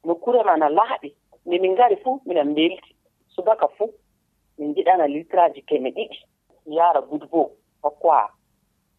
nokkure 0.05 0.43
mana 0.45 0.69
laaɓi 0.69 1.15
nde 1.47 1.59
min 1.59 1.73
ngari 1.73 1.97
fuu 1.97 2.21
miɗen 2.27 2.51
mbelti. 2.51 2.95
Subaka 3.29 3.69
fuu 3.69 3.93
min 4.59 4.75
jiɗana 4.75 5.07
litraji 5.07 5.63
keme 5.63 5.91
ɗiɗi. 5.91 6.17
Yaara 6.67 7.01
good 7.01 7.25
hokkoa 7.83 8.29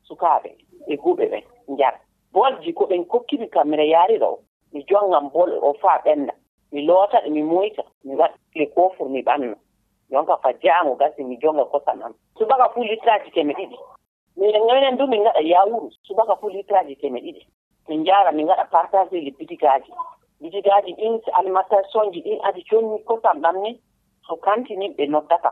sukaaɓe 0.08 0.50
e 0.88 0.96
huɓe 0.96 1.26
ɓen 1.32 1.44
njara 1.68 2.00
bolji 2.34 2.74
ko 2.74 2.84
ɓen 2.86 3.06
kokkimi 3.12 3.48
kam 3.54 3.68
miɗa 3.70 3.84
yaariɗo 3.94 4.28
o 4.34 4.40
mi 4.74 4.80
jongam 4.90 5.26
bol 5.34 5.52
o 5.62 5.74
faa 5.82 5.98
ɓennda 6.06 6.34
mi 6.72 6.82
loota 6.88 7.18
ɗe 7.24 7.30
mi 7.30 7.44
moyta 7.44 7.84
mi 8.06 8.14
waɗa 8.16 8.36
le 8.56 8.66
kofur 8.76 9.10
mi 9.10 9.22
ɓanna. 9.22 9.56
yonka 10.12 10.38
fa 10.38 10.54
jaango 10.64 10.96
gasi 10.96 11.24
mi 11.24 11.38
jonga 11.38 11.66
kosam 11.66 12.02
am 12.04 12.14
subaka 12.38 12.70
fuu 12.74 12.84
litraji 12.84 13.32
keme 13.32 13.54
ɗiɗi. 13.54 13.78
Min 14.38 14.66
minen 14.66 14.98
du 14.98 15.08
min 15.08 15.22
ngaɗa 15.22 15.42
yawuru. 15.42 15.90
Subaka 16.04 16.36
fuu 16.36 16.50
litraji 16.50 16.96
keme 16.96 17.20
ɗiɗi. 17.20 17.42
Min 17.90 18.06
jara 18.06 18.32
min 18.32 18.46
ngaɗa 18.48 18.66
partage 18.72 19.18
li 19.20 19.32
bitigaji 19.32 19.92
bitigaji 20.42 20.94
ɗin 20.94 21.22
alimentation 21.34 22.12
ji 22.14 22.22
ɗin 22.22 22.40
adi 22.44 22.64
conni 22.70 23.04
kosam 23.04 23.42
ɗam 23.42 23.62
ni 23.62 23.80
so 24.28 24.36
kantini 24.36 24.90
ɓe 24.98 25.08
noddata. 25.08 25.52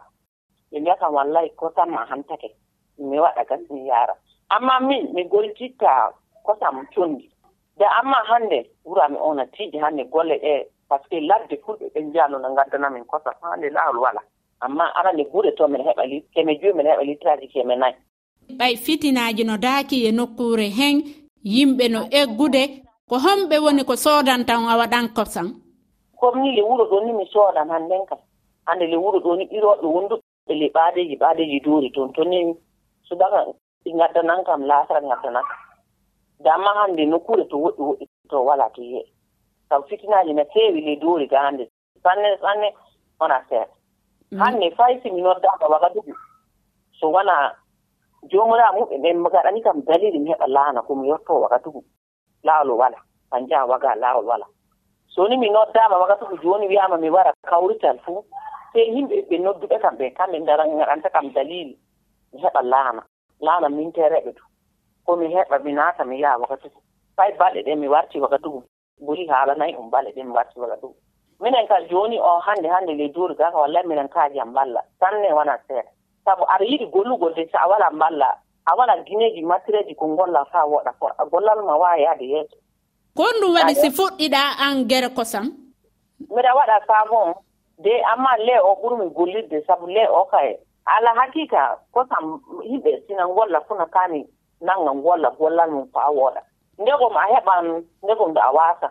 Ɓe 0.72 0.80
mbiya 0.80 0.96
kam 1.00 1.14
wallahi 1.14 1.50
kosam 1.56 1.90
ma 1.92 2.06
hantake. 2.06 2.56
Mi 2.98 3.20
waɗa 3.20 3.44
gas 3.48 3.62
mi 3.70 3.88
yara 3.88 4.16
amma 4.50 4.80
min 4.80 5.14
mi 5.14 5.24
goltitta 5.24 6.12
kosam 6.44 6.86
condi 6.94 7.30
da 7.78 7.88
amma 8.00 8.18
hannde 8.30 8.66
wurami 8.86 9.16
e 9.16 9.20
ona 9.22 9.46
tiiɗi 9.46 9.78
hannde 9.80 10.04
golle 10.10 10.36
ɗe 10.42 10.68
par 10.90 11.00
ce 11.04 11.10
que 11.10 11.20
ladde 11.22 11.56
fulɓe 11.64 11.86
ɓe 11.94 12.00
njalo 12.02 12.40
no 12.40 12.56
gaddanami 12.56 13.06
kosam 13.06 13.34
hannde 13.42 13.70
laawol 13.70 13.98
wala 14.00 14.22
amma 14.62 14.86
arande 14.96 15.24
guure 15.32 15.52
to 15.58 15.68
mbiɗa 15.68 15.84
heɓa 15.90 16.06
li 16.10 16.18
keme 16.34 16.56
joyi 16.60 16.74
mbiɗa 16.74 16.92
heɓa 16.92 17.04
litraji 17.04 17.48
keme 17.54 17.76
nayi 17.76 17.96
ɓay 18.60 18.76
fitinaji 18.76 19.44
no 19.44 19.58
daaki 19.58 20.06
e 20.08 20.12
nokkure 20.12 20.68
hen 20.78 20.96
yimɓe 21.44 21.86
no 21.92 22.00
eggude 22.12 22.64
ko 23.10 23.16
homɓe 23.26 23.56
woni 23.64 23.84
ko 23.84 23.96
soodan 23.96 24.46
tan 24.46 24.68
a 24.70 24.78
waɗan 24.78 25.14
kosan 25.16 25.48
comme 26.20 26.42
ni 26.44 26.56
le 26.56 26.62
wuro 26.62 26.86
ɗo 26.86 27.06
ni 27.06 27.14
mi 27.14 27.26
soodan 27.32 27.70
hannden 27.70 28.06
kam. 28.06 28.20
Hannde 28.68 28.86
le 28.92 28.98
wuro 28.98 29.20
ɗo 29.20 29.36
ni 29.38 29.46
ɓiroɓe 29.46 29.88
wonduɓe 29.88 30.54
le 30.60 30.68
ɓaadeji 30.76 31.16
ɓaadeji 31.16 31.60
doori 31.64 31.90
toon 31.92 32.12
to 32.14 32.24
ni 32.24 32.54
subaka 33.08 33.46
ɗi 33.84 33.92
gaddanan 33.98 34.44
kam 34.44 34.62
laasara 34.68 35.02
gaddanan 35.02 35.44
damma 36.44 36.72
hannde 36.78 37.06
nokkure 37.06 37.46
to 37.50 37.56
woɗɗi 37.58 37.82
woɗɗi 37.88 38.06
to 38.30 38.38
wala 38.46 38.70
to 38.76 38.82
yiye 38.82 39.06
sabu 39.70 39.88
fitinaji 39.88 40.34
no 40.34 40.44
feewi 40.54 40.82
le 40.82 40.96
doori 40.96 41.28
ga 41.28 41.40
hannde. 41.46 41.70
Sanne 42.04 42.38
sanne 42.42 42.68
wona 43.20 43.40
seeɗa 43.50 43.74
Mm. 44.32 44.40
hannde 44.40 44.68
fay 44.78 45.00
simi 45.02 45.22
noddaama 45.22 45.68
wagadugu 45.74 46.14
so 47.00 47.12
wona 47.12 47.56
joomiraa 48.32 48.72
mum 48.74 48.86
ɓe 48.90 48.98
ɓen 49.04 49.24
gaɗani 49.34 49.62
kam 49.66 49.82
dalili 49.88 50.20
mi 50.20 50.30
heɓa 50.32 50.48
laana 50.48 50.82
komi 50.82 51.02
mi 51.02 51.10
yottoo 51.10 51.42
wagadugu 51.44 51.82
laawol 52.44 52.72
wala 52.82 52.98
kanje 53.32 53.56
a 53.56 53.66
wagaa 53.66 53.96
laawol 53.96 54.26
wala. 54.26 54.46
So 55.14 55.28
ni 55.28 55.38
mi 55.38 55.50
noddaama 55.50 55.98
wagadugu 55.98 56.38
joni 56.44 56.68
wiyama 56.68 56.98
mi 56.98 57.10
wara 57.10 57.34
kawrital 57.50 57.98
fuu 58.06 58.26
sey 58.74 58.86
yimɓe 58.94 59.16
ɓe 59.30 59.36
nodduɓe 59.46 59.80
kam 59.82 59.96
ɓe 59.98 60.06
kamɓe 60.18 60.38
gaɗanta 60.46 61.10
kam 61.10 61.34
dalili 61.34 61.78
mi 62.34 62.38
heɓa 62.44 62.62
laana. 62.62 63.02
Laana 63.42 63.70
min 63.70 63.92
tereɓe 63.92 64.32
to. 64.38 64.44
Ko 65.06 65.16
heɓa 65.16 65.58
mi 65.64 65.72
naata 65.74 66.04
mi 66.06 66.20
yaha 66.22 66.38
wagadugu 66.38 66.80
fay 67.20 67.32
balɗe 67.40 67.62
ɗe 67.68 67.76
mi 67.76 67.88
warti 67.88 68.20
wagadugu 68.24 68.64
ɓuri 69.06 69.28
haala 69.28 69.54
nayi 69.56 69.76
on 69.80 69.90
balɗe 69.94 70.12
ɗe 70.16 70.24
mi 70.24 70.32
warti 70.38 70.60
wagadugu 70.60 70.96
minen 71.40 71.68
kam 71.68 71.84
jooni 71.90 72.20
o 72.20 72.40
hannde 72.40 72.68
hannde 72.70 72.94
le 72.94 73.08
duuri 73.10 73.36
ga 73.36 73.52
ka 73.52 73.58
wallahi 73.58 73.88
minen 73.88 74.08
kaajam 74.10 74.50
mballa 74.50 74.82
sanne 75.00 75.34
wona 75.34 75.58
seeɗa. 75.68 75.90
Sabu 76.26 76.44
aɗa 76.44 76.66
yiɗi 76.66 76.86
gollugol 76.92 77.34
de 77.36 77.48
so 77.52 77.58
a 77.58 77.68
wala 77.68 77.90
mballa 77.92 78.38
a 78.66 78.76
wala 78.76 78.98
gineeji 79.06 79.42
matériel 79.42 79.96
ko 79.96 80.08
ngolla 80.08 80.46
faa 80.52 80.66
woɗa 80.66 80.92
ko 81.00 81.08
gollal 81.32 81.64
ma 81.66 81.76
waawi 81.78 82.02
yahde 82.04 82.26
yeeso. 82.26 82.56
Ko 83.16 83.24
ɗum 83.42 83.54
waɗi 83.56 83.76
si 83.76 83.90
fuɗɗiɗa 83.90 84.42
an 84.60 84.88
gere 84.90 85.10
kosam? 85.16 85.46
Mbiɗa 86.30 86.52
waɗa 86.56 86.86
savon 86.88 87.34
de 87.78 87.92
amma 88.14 88.38
le 88.38 88.60
o 88.64 88.76
ɓurmi 88.82 89.10
gollirde 89.16 89.64
sabu 89.68 89.88
le 89.88 90.08
o 90.12 90.26
kay 90.32 90.58
ala 90.86 91.14
hakika 91.16 91.80
kosam 91.94 92.42
yimɓe 92.70 92.92
sina 93.08 93.28
ngolla 93.28 93.62
funa 93.68 93.86
kaani 93.86 94.26
nanga 94.62 94.92
ngolla 94.94 95.30
gollal 95.40 95.72
mum 95.72 95.88
faa 95.94 96.10
wooɗa 96.12 96.42
ndegom 96.80 97.16
a 97.18 97.24
heɓan 97.34 97.66
ndegom 98.04 98.34
ɗo 98.36 98.42
a 98.42 98.52
waasa 98.52 98.88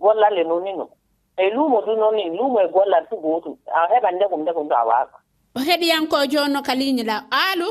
gollalle 0.00 0.40
e 0.40 0.44
ni 0.64 0.72
no 0.72 0.88
e 1.36 1.50
luumo 1.54 1.82
du 1.86 1.96
noon 1.96 2.16
ni 2.16 2.36
luumo 2.36 2.60
e 2.60 2.68
gollal 2.72 3.06
fu 3.08 3.16
gootum 3.16 3.56
a 3.66 3.86
heɓan 3.92 4.14
ndegum 4.16 4.42
ndegum 4.42 4.68
to 4.68 4.74
a 4.74 4.84
waawa. 4.84 5.18
O 5.56 5.60
heɗiyanko 5.60 6.26
jooni 6.30 6.52
no 6.52 6.62
ka 6.62 6.74
liñila 6.74 7.24
alo? 7.30 7.68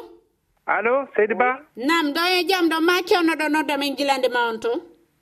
Alo 0.67 1.07
seydi 1.15 1.33
ba? 1.33 1.59
Nam 1.75 2.13
ɗo 2.13 2.21
e 2.37 2.43
jam 2.47 2.69
ɗo. 2.69 2.79
Ma 2.81 3.01
kewnoɗo 3.01 3.49
nodda 3.49 3.77
min 3.77 3.95
gilande 3.95 4.29
ma 4.31 4.49
on 4.49 4.59
to. 4.59 4.69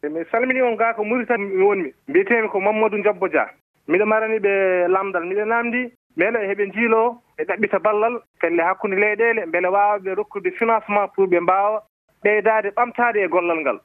Mi 0.04 0.24
salmini 0.32 0.62
on 0.62 0.76
gaa 0.78 0.94
ko 0.94 1.04
murita 1.04 1.38
mi 1.38 1.64
wonmi 1.64 1.94
mbiyetemi 2.08 2.50
ko 2.50 2.60
mamadou 2.60 3.04
jobbo 3.04 3.28
dia 3.28 3.46
miɗo 3.88 4.06
marani 4.06 4.40
ɓe 4.40 4.88
lamdal 4.90 5.24
miɗo 5.26 5.46
namdi. 5.46 5.92
Beele 6.18 6.40
heɓe 6.50 6.66
njiilo 6.68 7.22
e 7.38 7.44
ɗaɓɓita 7.44 7.80
ballal 7.80 8.22
pelle 8.42 8.62
hakkunde 8.64 8.96
leyɗeele 8.96 9.46
mbele 9.46 9.68
waawɓe 9.68 10.16
rokkude 10.16 10.52
financement 10.58 11.08
pour 11.14 11.28
ɓe 11.28 11.40
mbaawa 11.40 11.84
ɓeydaade 12.24 12.70
ɓamtaade 12.76 13.18
e 13.24 13.28
gollal 13.28 13.60
ngal. 13.62 13.80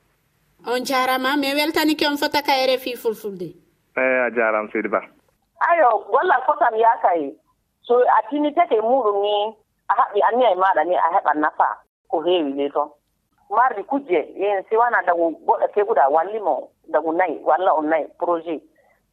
On 0.67 0.81
jaarama 0.85 1.37
mi 1.37 1.53
weltanike 1.55 2.07
on 2.07 2.17
fotaka 2.17 2.53
e 2.57 2.67
refi 2.67 2.97
fulfulde. 2.97 3.62
eyi 3.97 4.19
a 4.27 4.31
jaaraama 4.31 4.71
seydi 4.73 4.89
ba. 4.89 5.01
Ayo 5.71 6.05
gollal 6.11 6.43
fotam 6.47 6.75
yaakay 6.75 7.33
so 7.83 8.01
a 8.01 8.23
tinnitake 8.31 8.81
muɗum 8.81 9.21
ni 9.23 9.57
a 9.89 9.95
haɓɓi 9.95 10.21
anniya 10.29 10.51
e 10.53 10.55
maɗa 10.55 10.85
ni 10.85 10.97
a 10.97 11.09
heɓa 11.15 11.35
nafa 11.35 11.69
ko 12.09 12.21
heewi 12.21 12.53
ni 12.53 12.71
toon 12.71 12.91
mardi 13.51 13.83
kujje 13.85 14.21
yen 14.37 14.65
si 14.69 14.77
wana 14.77 15.03
dagu 15.03 15.31
goɗɗo 15.47 15.67
keɓuɗa 15.75 16.09
wallimo 16.11 16.69
dagu 16.89 17.13
nayi 17.13 17.39
walla 17.45 17.75
on 17.75 17.83
nayi 17.89 18.07
projet. 18.19 18.63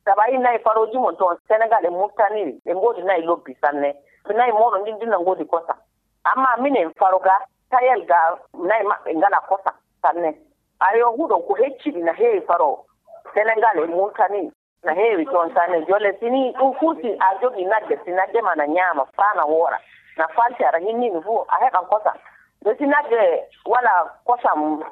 Sabayi 0.06 0.38
nayi 0.38 0.60
faroji 0.60 0.98
mon 0.98 1.16
toon 1.18 1.36
sénégal 1.48 1.86
e 1.86 1.90
murtaniri 1.90 2.54
ɓe 2.66 2.74
ngoodi 2.76 3.04
nayi 3.04 3.22
lobbi 3.24 3.54
sanne. 3.62 3.94
To 4.26 4.34
nayi 4.34 4.52
moɗon 4.52 4.84
ɗin 4.86 4.98
ɗinna 5.00 5.20
ngoodi 5.20 5.46
kosa. 5.46 5.76
Amma 6.24 6.58
minen 6.62 6.92
faroga 7.00 7.34
tayel 7.70 8.06
ga 8.06 8.40
nayi 8.54 8.84
maɓɓe 8.84 9.14
ngala 9.18 9.40
kosa 9.50 9.74
sanne. 10.02 10.34
Ayo 10.80 11.12
huɗo 11.18 11.38
ko 11.48 11.54
hecciɗi 11.56 12.02
no 12.04 12.14
heewi 12.14 12.42
faro 12.48 12.86
sénégal 13.34 13.78
e 13.84 13.88
murtaniri 13.88 14.52
no 14.84 14.94
heewi 14.96 15.26
toon 15.26 15.54
sanne 15.54 15.86
jolle 15.88 16.14
sini 16.20 16.52
ɗum 16.60 16.74
fuu 16.80 16.96
si 17.02 17.10
a 17.20 17.28
jogii 17.42 17.66
nagge 17.66 17.96
si 18.06 18.12
nagge 18.12 18.42
ma 18.42 18.56
na 18.56 18.66
ñaama 18.68 19.06
faa 19.16 19.34
na 19.36 19.46
woora. 19.46 19.78
Na 20.18 20.28
falti 20.28 20.64
aɗa 20.64 20.80
hinniimi 20.80 21.22
fuu 21.22 21.44
a 21.48 21.56
heɓan 21.66 21.86
kosam. 21.90 22.18
To 22.64 22.76
si 22.78 22.86
nagge 22.86 23.44
wala 23.66 23.92
kosam 24.26 24.84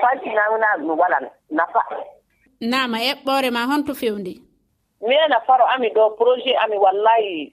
faltinamina 0.00 0.76
ɗum 0.78 0.98
wala 0.98 1.18
nafa. 1.50 1.80
Nama 2.60 2.98
eɓɓore 2.98 3.50
ma 3.50 3.66
honto 3.66 3.94
fewndi. 3.94 4.42
Minena 5.00 5.40
faro 5.46 5.64
ami 5.74 5.88
ɗo 5.90 6.16
projet 6.16 6.56
ami 6.64 6.76
wallahi 6.78 7.52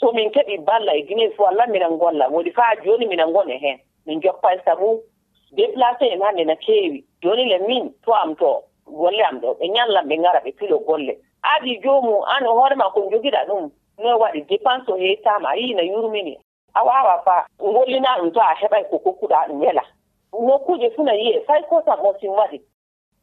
somin 0.00 0.30
keɓi 0.32 0.58
balla 0.64 0.92
e 0.96 1.02
guinee 1.06 1.30
fof 1.36 1.46
wallah 1.46 1.66
miɗen 1.68 1.98
golla 1.98 2.28
woɗi 2.28 2.50
faa 2.54 2.76
jooni 2.84 3.06
minan 3.06 3.30
ngone 3.30 3.58
heen. 3.60 3.78
Min 4.06 4.20
joppan 4.22 4.58
sabu 4.64 5.00
déplacé 5.52 6.12
en 6.12 6.20
hannde 6.22 6.44
na 6.46 6.56
keewi. 6.56 7.04
Jooni 7.22 7.44
le 7.48 7.58
min 7.66 7.90
to 8.04 8.12
am 8.14 8.34
to. 8.36 8.62
golle 8.86 9.22
am 9.24 9.40
ɗo 9.40 9.54
ɓe 9.58 9.66
ñallam 9.68 10.06
ɓe 10.08 10.16
ngara 10.18 10.40
ɓe 10.44 10.52
pilo 10.58 10.78
golle. 10.78 11.18
Aadi 11.42 11.80
jomum 11.82 12.22
an 12.26 12.44
hoore 12.46 12.74
ma 12.76 12.90
ko 12.90 13.00
jogiɗa 13.10 13.44
ɗum 13.48 13.70
noy 13.98 14.14
waɗi 14.20 14.40
dépense 14.48 14.88
o 14.92 14.96
heytama 14.96 15.48
a 15.50 15.56
yina 15.56 15.82
yurmini. 15.82 16.38
A 16.74 16.84
wawa 16.84 17.22
fa 17.24 17.46
gollina 17.58 18.18
ɗum 18.18 18.32
to 18.32 18.40
a 18.40 18.54
heɓay 18.54 18.84
ko 18.90 18.98
kokkuɗa 18.98 19.48
ɗum 19.48 19.60
wela 19.60 19.82
nokkuje 20.32 20.90
fuu 20.90 21.02
na 21.04 21.12
yiye 21.14 21.40
fay 21.46 21.62
kosam 21.68 22.00
o 22.04 22.14
sin 22.20 22.30
waɗi. 22.30 22.60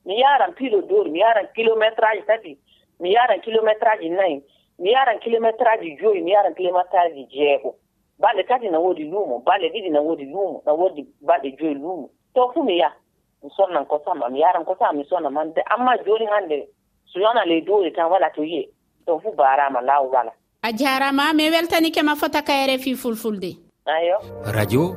Mi 0.06 0.20
yaran 0.20 0.54
pilo 0.54 0.82
dori 0.82 1.10
mi 1.12 1.20
yaran 1.20 1.48
kilométre 1.56 2.06
aji 2.08 2.22
tati 2.26 2.58
mi 3.00 3.12
yaran 3.14 3.40
kilométre 3.42 3.88
aji 3.90 4.10
nayi 4.10 4.42
mi 4.80 4.92
yaran 4.92 5.20
kilométre 5.20 5.68
aji 5.70 5.98
joyi 6.02 6.22
mi 6.22 6.32
yaran 6.32 6.54
kilométre 6.56 6.98
aji 7.00 7.26
jeego. 7.30 7.76
Balɗe 8.20 8.44
tati 8.48 8.70
na 8.70 8.80
woodi 8.80 9.04
luumo 9.04 9.40
balɗe 9.46 9.70
ɗiɗi 9.74 9.90
na 9.92 10.02
woodi 10.02 10.26
luumo 10.26 10.62
na 10.66 10.74
woodi 10.74 11.08
balɗe 11.22 11.52
joyi 11.58 11.74
luumo. 11.76 12.10
To 12.36 12.52
fuu 12.54 12.64
mi 12.64 12.78
yaha 12.78 12.96
mi 13.44 13.50
sonnan 13.58 13.86
kosam 13.86 14.24
mi 14.32 14.40
yaran 14.40 14.64
kosam 14.66 14.96
mi 14.98 15.04
sonna 15.10 15.30
man 15.30 15.54
amma 15.76 15.98
joni 16.06 16.26
hande 16.32 16.68
so 17.12 17.20
yona 17.20 17.46
ley 17.46 17.62
dowri 17.62 17.92
tan 17.94 18.10
wala 18.12 18.30
to 18.36 18.42
yiye 18.42 18.70
ɗon 19.08 19.20
fuu 19.22 19.36
barama 19.36 19.82
law 19.82 20.04
wala. 20.14 20.32
A 20.64 20.72
jarama 20.72 21.34
mi 21.34 21.50
weltanike 21.52 22.02
ma 22.04 22.16
fota 22.16 22.42
kayre 22.42 22.78
fi 22.80 22.96
fulfulde. 22.96 23.58
Ayo. 23.86 24.18
Radio 24.56 24.96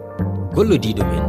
gollodiɗo 0.55 1.03
men. 1.11 1.27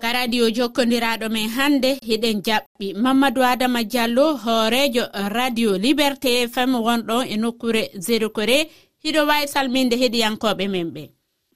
Ka 0.00 0.12
radio 0.12 0.46
jokkodiraɗo 0.50 1.28
men 1.30 1.48
hannde 1.50 1.98
hiɗen 2.08 2.42
jaɓɓi. 2.46 2.94
Mamadou 3.02 3.42
adama 3.42 3.82
diallo 3.84 4.36
hoorejo 4.36 5.04
radio 5.34 5.76
liberté 5.78 6.46
fm 6.46 6.74
wonɗon 6.86 7.26
e 7.26 7.36
nokkure 7.36 7.90
zérokore 7.98 8.68
hiɗo 9.04 9.26
wawi 9.26 9.48
salminde 9.48 9.96
heɗiyankoɓe 9.96 10.68
men 10.70 10.90
ɓe. 10.94 11.10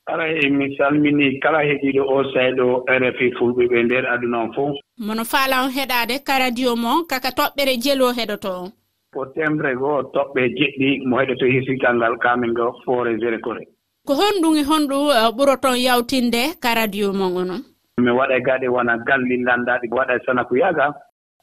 ara 0.09 0.27
e 0.33 0.49
mi 0.50 0.77
salmini 0.77 1.38
kala 1.41 1.61
heɗiɗo 1.69 2.03
o 2.15 2.25
sayɗo 2.33 2.67
rfi 3.00 3.27
fulɓe 3.37 3.65
ɓe 3.71 3.83
nder 3.85 4.05
aduna 4.12 4.38
on 4.45 4.53
fof 4.55 4.77
mono 5.07 5.25
faala 5.25 5.65
on 5.65 5.71
heɗade 5.71 6.25
ka 6.27 6.38
radio 6.38 6.77
mon 6.77 7.05
kaka 7.11 7.31
toɓɓere 7.38 7.75
jeli 7.83 8.03
o 8.03 8.12
heɗoto 8.19 8.50
on. 8.62 8.71
Ko 9.12 9.25
potemre 9.25 9.75
goo 9.77 10.03
toɓɓe 10.15 10.43
jeɗɗi 10.59 10.88
mo 11.09 11.19
heɗoto 11.21 11.47
hisigal 11.53 11.97
ngal 11.97 12.17
kamin 12.25 12.53
ngo 12.53 12.67
foore 12.85 13.12
gérécoré 13.21 13.62
ko 14.07 14.12
honɗum 14.21 14.57
e 14.57 14.62
honɗum 14.71 15.05
uh, 15.12 15.31
ɓuroton 15.37 15.77
yawtinde 15.77 16.43
ka 16.62 16.75
radio 16.75 17.12
mon 17.12 17.37
onon 17.41 17.62
mi 18.00 18.11
waɗa 18.11 18.37
e 18.38 18.41
gaɗe 18.47 18.69
wona 18.69 18.97
galɗi 19.07 19.37
landaɗi 19.45 19.88
waɗa 19.93 20.17
e 20.17 20.25
sana 20.25 20.43
yaga 20.62 20.95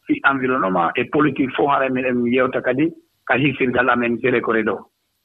fi 0.07 0.13
environnement 0.31 0.89
e 0.95 1.03
politique 1.13 1.53
fof 1.55 1.69
hara 1.69 1.89
miɗen 1.89 2.25
yewta 2.34 2.62
kadi 2.62 2.89
ka 3.27 3.38
hisirgal 3.38 3.89
amen 3.89 4.17
gérécoré 4.17 4.63
ɗo. 4.63 4.75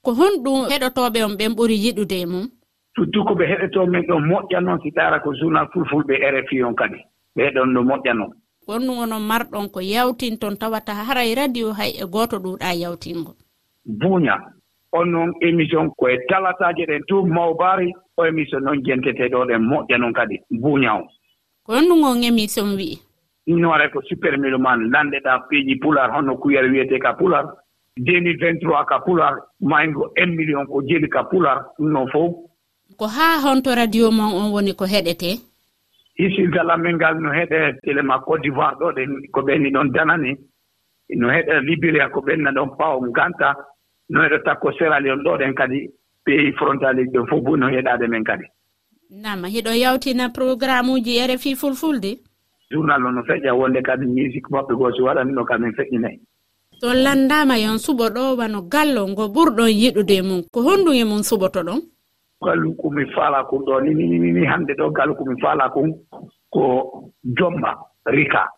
Ko 0.05 0.11
honɗum 0.13 0.69
heɗotoɓe 0.69 1.25
on 1.25 1.37
ɓen 1.39 1.57
ɓuri 1.57 1.77
yiɗude 1.85 2.19
e 2.21 2.27
mum 2.27 2.47
surtout 2.95 3.25
ko 3.25 3.35
ɓe 3.35 3.45
heɗotoo 3.47 3.87
min 3.87 4.07
ɗon 4.07 4.27
moƴƴa 4.29 4.61
noon 4.61 4.81
si 4.83 4.93
taara 4.93 5.21
ko 5.21 5.35
journal 5.35 5.69
fulfulɓe 5.73 6.15
rfi 6.19 6.63
on 6.65 6.75
kadi. 6.75 6.99
Ɓe 7.37 7.43
heɗon 7.47 7.73
no 7.73 7.83
moƴƴa 7.83 8.15
noon 8.15 8.33
gonɗum 8.71 8.99
onon 9.03 9.23
marɗon 9.31 9.69
ko 9.73 9.81
yawtinton 9.81 10.55
tawata 10.57 10.95
haray 10.95 11.35
radio 11.35 11.73
hay 11.73 11.91
e 12.03 12.05
gooto 12.07 12.37
ɗuuɗaa 12.39 12.75
yawtingo. 12.83 13.33
Buuña 13.85 14.35
on 14.93 15.07
noon 15.11 15.33
émission 15.41 15.91
koye 15.99 16.19
talataaje 16.29 16.87
ɗen 16.87 17.03
tout 17.09 17.25
mawbaari 17.27 17.93
o 18.17 18.25
émission 18.25 18.61
noon 18.61 18.83
jenteteeɗo 18.85 19.47
ɗen 19.47 19.63
moƴƴa 19.71 19.99
noon 19.99 20.13
kadi. 20.13 20.39
Buuña 20.51 20.95
o. 21.01 21.03
Ko 21.65 21.75
yonndu 21.75 21.95
ngon 21.97 22.23
émission 22.23 22.77
wi'i? 22.77 22.99
Noore 23.47 23.91
ko 23.91 24.01
super 24.03 24.39
miloman 24.39 24.91
lanɗeɗaa 24.93 25.49
peeji 25.49 25.77
pular 25.81 26.11
honno 26.15 26.37
kuyar 26.37 26.65
wiyetee 26.71 26.99
ka 27.01 27.15
pular. 27.15 27.45
2023 27.99 28.85
ka 28.87 29.01
pular 29.01 29.35
maygo 29.61 30.13
un 30.17 30.31
million 30.37 30.67
ko 30.67 30.83
jeli 30.87 31.09
ka 31.09 31.25
pular 31.25 31.59
ɗum 31.79 31.91
noon 31.91 32.09
fof. 32.13 32.35
ko 33.01 33.07
haa 33.09 33.41
honto 33.41 33.73
radio 33.75 34.11
mon 34.13 34.29
on 34.37 34.53
woni 34.53 34.73
ko 34.77 34.85
heɗete? 34.85 35.31
Hisirgal 36.21 36.71
amin 36.71 36.97
ngal 36.97 37.17
no 37.21 37.31
heɗe 37.33 37.81
telema 37.83 38.21
cote 38.21 38.43
d'ivoire 38.43 38.77
ɗo 38.81 38.93
ɗen 38.97 39.11
ko 39.33 39.41
ɓenni 39.41 39.73
ɗon 39.73 39.89
danani 39.95 40.37
no 41.17 41.29
heɗe 41.33 41.61
libéria 41.65 42.11
ko 42.13 42.21
ɓenna 42.21 42.53
ɗon 42.53 42.77
paw 42.79 43.01
ganta. 43.17 43.57
No 44.11 44.21
heɗo 44.21 44.39
takko 44.45 44.73
séralion 44.77 45.25
ɗo 45.25 45.39
ɗen 45.41 45.55
kadi 45.55 45.89
pays 46.25 46.53
frontaliji 46.59 47.11
ɗon 47.15 47.27
fof 47.31 47.41
bo 47.43 47.57
no 47.57 47.69
heɗade 47.73 48.07
men 48.09 48.25
kadi. 48.25 48.45
Nama 49.11 49.49
hiɗo 49.49 49.73
yawtina 49.83 50.29
programme 50.29 50.91
uji 50.93 51.25
rfi 51.27 51.57
fulfulde? 51.57 52.21
Journal 52.71 53.07
o 53.07 53.11
no 53.13 53.23
feƴƴa 53.23 53.57
wonde 53.57 53.81
kadi 53.83 54.07
musique 54.07 54.51
maɓɓe 54.53 54.75
goo 54.77 54.93
si 54.93 55.01
waɗani 55.03 55.33
ɗo 55.33 55.45
kamin 55.45 55.73
feƴƴinayi 55.73 56.21
ton 56.81 56.97
landama 57.05 57.57
yon 57.59 57.79
suɓo 57.79 58.09
ɗo 58.13 58.37
wano 58.37 58.61
gallo 58.69 59.09
ngo 59.09 59.25
ɓurɗon 59.29 59.73
yiɗude 59.73 60.23
mum. 60.23 60.43
Ko 60.53 60.61
honndunge 60.63 61.05
mum 61.05 61.23
suɓoto 61.23 61.63
ɗon? 61.65 61.81
ngaalu 62.43 62.75
komi 62.81 63.05
faalaa 63.15 63.45
kon 63.45 63.65
ɗoo 63.67 63.81
ni 63.81 63.95
ni 63.95 64.47
hannde 64.47 64.73
ɗo 64.79 64.91
ngaalu 64.91 65.15
komi 65.15 65.35
faalaa 65.43 65.69
kon 65.75 65.89
ko 66.51 66.63
jomba 67.39 67.71
rika. 68.07 68.49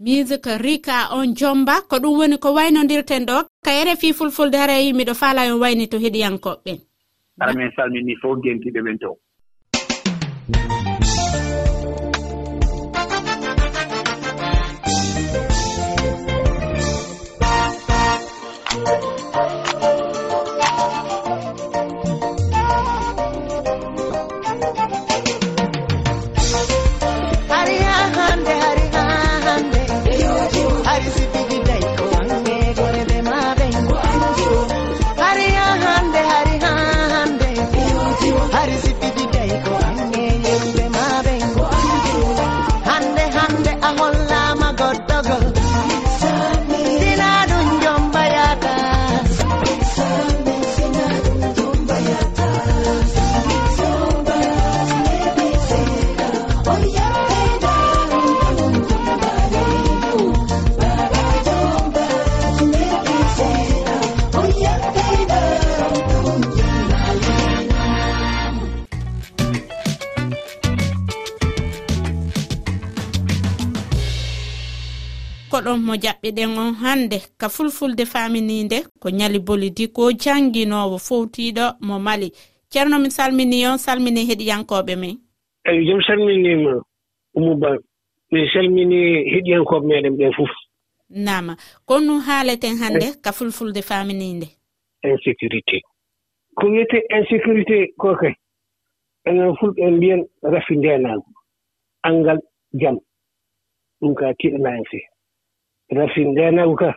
Musique 0.00 0.58
rika 0.58 1.08
on 1.12 1.34
jomba 1.34 1.74
ko 1.88 1.96
ɗum 1.96 2.18
woni 2.18 2.38
ko 2.38 2.54
waynodirten 2.54 3.24
ɗo. 3.26 3.36
Ka 3.64 3.70
rfi 3.84 4.12
fulfulde 4.12 4.56
hara 4.56 4.78
yimmiɗo 4.80 5.14
faala 5.14 5.42
on 5.52 5.60
wayni 5.60 5.88
to 5.88 5.98
heɗiyankoɓɓen 5.98 6.78
ara 7.40 7.52
min 7.54 7.70
salmini 7.76 8.14
fof 8.22 8.38
gentiɓe 8.42 8.80
ɓen 8.86 8.98
to. 9.02 9.10
no 75.94 76.00
jaɓɓe 76.00 76.28
ɗen 76.36 76.58
on 76.58 76.74
hannde 76.82 77.18
ka 77.38 77.48
fulfulde 77.48 78.04
famininde 78.06 78.78
ko 79.00 79.10
nyali 79.10 79.38
bolidi 79.38 79.88
ko 79.96 80.10
jannginowo 80.12 80.98
fowtiɗo 80.98 81.64
mo 81.86 81.98
mali. 81.98 82.32
Ceerno 82.70 82.98
mi 82.98 83.10
salmini 83.10 83.66
on 83.66 83.78
salmini 83.78 84.26
heɗiyankoɓe 84.28 84.96
men. 84.96 85.16
Eyi 85.64 85.86
jom 85.86 86.00
salminima 86.02 86.82
umu 87.36 87.54
mi 88.32 88.48
salmini 88.52 88.98
heɗiyankoɓe 89.32 89.86
meɗen 89.86 90.16
ɓen 90.18 90.32
fof. 90.36 90.50
Nama 91.10 91.56
kon 91.86 92.00
konnu 92.00 92.20
haaleten 92.26 92.76
hannde 92.82 93.06
ka 93.22 93.32
fulfulde 93.32 93.82
famininde. 93.82 94.46
Insécurité. 95.04 95.80
Ko 96.56 96.66
wiyete 96.66 96.98
insécurité 97.10 97.94
ko 97.98 98.16
kay? 98.16 98.34
Enen 99.26 99.54
fulɓe 99.58 99.90
mbiyen 99.90 100.22
rafi 100.42 100.76
ndenaangu 100.76 101.30
anngal 102.02 102.38
jam. 102.72 102.98
Ɗum 104.00 104.14
ka 104.14 104.34
tiiɗanaa 104.38 104.78
en 104.78 104.84
fee 104.90 105.13
rafin 105.90 106.34
gaynaagu 106.34 106.74
kaa 106.76 106.94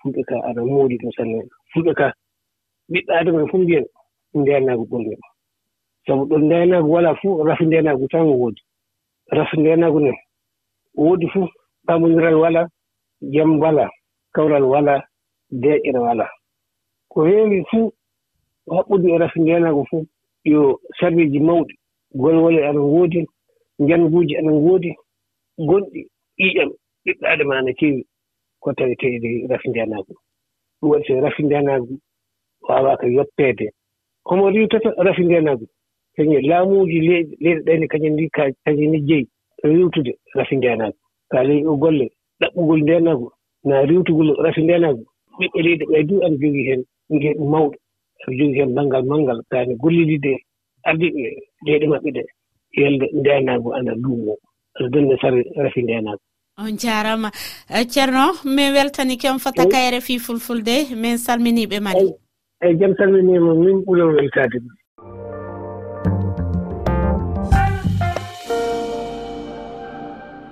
fulɓe 0.00 0.22
kaa 0.28 0.40
aɗa 0.48 0.62
moodi 0.64 0.96
ɗum 1.00 1.12
sanne 1.16 1.36
fulɓe 1.72 1.92
kaa 1.98 2.12
ɓiɓɓe 2.92 3.12
adama 3.18 3.40
en 3.42 3.48
fof 3.50 3.60
mbiyen 3.62 3.86
ndeenaagu 4.40 4.84
ɓurmi 4.90 5.14
ɗum 5.16 5.30
sabu 6.06 6.22
ɗo 6.28 6.36
ndeenaagu 6.38 6.88
walaa 6.94 7.14
fof 7.20 7.36
rafi 7.48 7.64
ndeenaagu 7.66 8.06
tan 8.12 8.26
woodi. 8.26 8.60
Rafi 9.36 9.56
ndeenaagu 9.60 10.00
ne 10.00 10.12
woodi 10.96 11.26
fof 11.32 11.50
paamodiral 11.86 12.34
walaa 12.42 12.66
jam 13.32 13.50
walaa 13.62 13.90
kawral 14.34 14.64
walaa 14.72 15.00
deeƴere 15.62 15.98
walaa 16.06 16.30
ko 17.12 17.18
heewi 17.28 17.58
fuu 17.70 17.92
haɓɓude 18.74 19.06
e 19.14 19.18
rafi 19.22 19.38
ndeenaagu 19.40 19.82
fof 19.90 20.04
yo 20.44 20.80
sarweeji 20.98 21.38
mawɗi 21.40 21.74
golwole 22.20 22.60
ana 22.68 22.80
woodi 22.80 23.20
njanguuji 23.78 24.34
ana 24.38 24.50
woodi 24.64 24.90
gonɗi 25.68 26.00
ƴiiƴam 26.38 26.70
ɓiɓɓe 27.04 27.24
adama 27.32 27.54
ana 27.58 27.72
keewi. 27.78 28.02
ko 28.62 28.68
taweteeɗi 28.78 29.30
rafi 29.50 29.68
ndeenaagu. 29.70 30.14
Ɗum 30.80 30.88
waɗi 30.90 31.04
so 31.06 31.20
rafi 31.24 31.42
ndeenaagu 31.42 31.94
waawaaka 32.68 33.06
yotteede 33.16 33.66
homo 34.28 34.44
riwtata 34.54 34.88
rafi 35.06 35.22
ndeenaagu 35.24 35.66
kañum 36.16 36.42
laamuuji 36.50 36.98
leyɗi 37.08 37.32
leyɗi 37.44 37.60
ɗayni 37.66 37.86
kañum 37.92 38.12
ndi 38.14 38.24
kañum 38.64 38.90
ni 38.92 38.98
jeyi 39.08 39.24
riwtude 39.64 40.12
rafi 40.38 40.56
ndeenaagu. 40.56 40.98
So 41.30 41.38
a 41.38 41.44
leyii 41.48 41.66
o 41.66 41.76
golle 41.82 42.06
ɗaɓɓugol 42.40 42.80
ndeenaagu 42.82 43.26
na 43.68 43.74
riwtugol 43.88 44.28
rafi 44.44 44.60
ndeenaagu 44.62 45.02
ɓiɓɓe 45.38 45.58
leydi 45.66 45.84
ɓay 45.90 46.02
du 46.08 46.14
ana 46.24 46.36
jogii 46.40 46.66
heen 46.68 46.82
ngel 47.14 47.36
mawɗo 47.52 47.76
aɗa 48.22 48.32
jogii 48.38 48.56
heen 48.58 48.74
banngal 48.76 49.04
manngal 49.10 49.38
taani 49.50 49.74
gollidide 49.82 50.32
ardiɓe 50.88 51.22
leyɗe 51.66 51.86
maɓɓe 51.92 52.10
ɗe 52.16 52.22
yelde 52.80 53.06
ndeenaagu 53.20 53.68
ana 53.76 53.92
luumoo 54.02 54.36
aɗa 54.76 54.88
donna 54.92 55.16
sare 55.22 55.40
rafi 55.64 55.80
ndeenaagu. 55.82 56.22
on 56.58 56.76
jarama. 56.76 57.30
Eh, 57.68 57.86
Ceerno 57.86 58.32
min 58.44 58.72
weltanike 58.72 59.30
on 59.30 59.38
fota 59.38 59.66
kayre 59.66 60.00
fi 60.00 60.18
fulfulde 60.18 60.94
min 60.96 61.16
salminiɓe 61.18 61.80
mari. 61.80 62.12
Eyyi 62.62 62.78
jam 62.78 62.94
salminima 62.98 63.54
min 63.54 63.82
ɓuuro 63.84 64.06
weltade 64.16 64.58
ɗum 64.60 64.76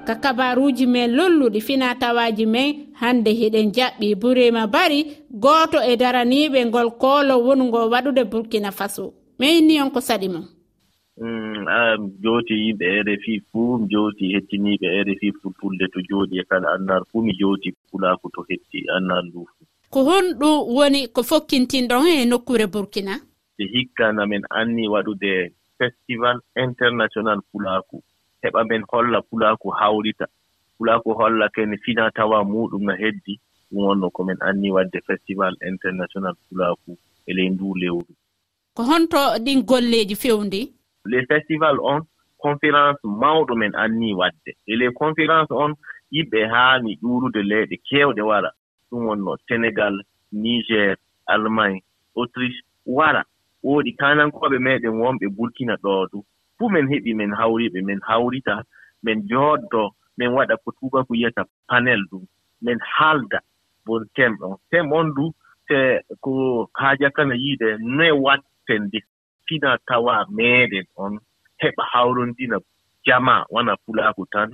ka 0.07 0.15
kabaruji 0.15 0.87
men 0.87 1.11
lolluɗi 1.17 1.61
fina 1.61 1.95
tawaji 1.95 2.47
men 2.47 2.75
hande 3.01 3.31
hiɗen 3.31 3.71
jaɓɓi 3.73 4.15
burima 4.21 4.67
bari 4.67 5.07
goto 5.31 5.79
e 5.83 5.97
daraniɓe 5.97 6.65
ngol 6.67 6.91
koolo 6.99 7.35
wongo 7.47 7.91
waɗude 7.93 8.25
burkina 8.25 8.71
faso. 8.73 9.13
Min 9.39 9.83
on 9.83 9.91
ko 9.91 10.01
saɗi 10.01 10.29
mon. 10.29 10.45
Mm, 11.21 11.67
jooti 12.23 12.55
yimɓe 12.65 12.87
rfi 13.07 13.33
fuu 13.53 13.79
mi 13.79 13.87
jooti 13.93 14.33
hettiniiɓe 14.35 14.89
rfi 15.09 15.33
fulfulde 15.39 15.85
to 15.93 15.99
jooɗi 16.09 16.35
e 16.41 16.45
kala 16.51 16.69
annar 16.75 17.03
fuu 17.11 17.23
mi 17.27 17.33
jooti 17.41 17.69
kulaaku 17.91 18.27
to 18.35 18.41
hetti 18.49 18.79
annar 18.97 19.23
ndu 19.25 19.41
fuu 19.53 19.67
ko 19.91 20.05
honɗum 20.09 20.57
woni 20.77 21.01
ko 21.15 21.21
fokkintinɗon 21.23 22.07
e 22.07 22.25
nokkure 22.31 22.67
burkina? 22.73 23.15
E 23.59 23.65
hikkana 23.73 24.23
men 24.27 24.43
anni 24.51 24.85
waɗude 24.89 25.33
festival 25.79 26.37
international 26.65 27.39
pulaaku 27.51 27.97
heɓa 28.43 28.61
men 28.69 28.83
holla 28.91 29.19
pulaaku 29.29 29.69
hawrita 29.79 30.27
pulaaku 30.79 31.11
holla 31.19 31.49
kene 31.55 31.77
fina 31.85 32.11
tawa 32.11 32.45
muɗum 32.45 32.83
no 32.87 32.95
heddi. 33.03 33.35
Ɗum 33.71 33.83
wonno 33.87 34.11
ko 34.11 34.25
min 34.25 34.39
anni 34.41 34.71
waɗde 34.71 34.99
festival 35.07 35.55
international 35.71 36.35
pulaaku 36.49 36.91
e 37.27 37.33
ley 37.37 37.49
ndu 37.51 37.75
lewru. 37.75 38.13
Ko 38.75 38.83
honto 38.83 39.19
ɗin 39.45 39.63
golleeji 39.63 40.17
fewndi? 40.17 40.61
les 41.07 41.25
festival 41.27 41.77
on 41.81 42.01
conférence 42.39 42.99
mawɗo 43.05 43.55
men 43.57 43.73
anni 43.75 44.15
waɗde 44.15 44.53
e 44.67 44.77
les 44.77 44.93
conférence 44.93 45.51
on 45.51 45.73
yimɓe 46.15 46.41
haani 46.53 46.99
ƴuurude 47.03 47.41
leyɗe 47.51 47.77
keewɗe 47.89 48.23
wara. 48.31 48.51
Ɗum 48.91 49.07
wonno 49.09 49.37
sénégal 49.49 49.95
niger 50.33 50.97
allemagne 51.27 51.81
autriche 52.17 52.61
wara. 52.87 53.23
Woodi 53.63 53.93
kanankooɓe 54.01 54.59
meɗen 54.59 54.95
wonɓe 55.03 55.27
burkina 55.37 55.75
ɗoo 55.83 56.07
du. 56.13 56.19
Fuu 56.59 56.69
men 56.69 56.87
heɓi 56.93 57.15
men 57.15 57.33
hawriɓe 57.39 57.81
men 57.89 58.01
hawrita 58.09 58.63
men 59.03 59.19
jooɗdo 59.29 59.83
min 60.19 60.31
waɗa 60.37 60.55
ko 60.65 60.69
tubaku 60.79 61.15
yiyata 61.15 61.43
panel 61.69 62.01
ɗum 62.11 62.25
min 62.63 62.79
haalda 62.95 63.39
bon 63.87 64.05
tem 64.15 64.37
on. 64.43 64.57
Tem 64.71 64.93
on 64.93 65.09
du 65.17 65.31
te 65.69 66.01
ko 66.21 66.69
haajakana 66.75 67.35
e 67.35 67.39
yiide 67.45 67.69
noe 67.81 68.11
watten 68.25 68.91
de 68.93 69.01
fina 69.51 69.71
tawa 69.89 70.17
meeɗen 70.37 70.87
on 71.05 71.13
heɓa 71.63 71.83
hawrondina 71.93 72.57
jama 73.07 73.35
wana 73.55 73.73
fulaaku 73.83 74.23
tan 74.33 74.51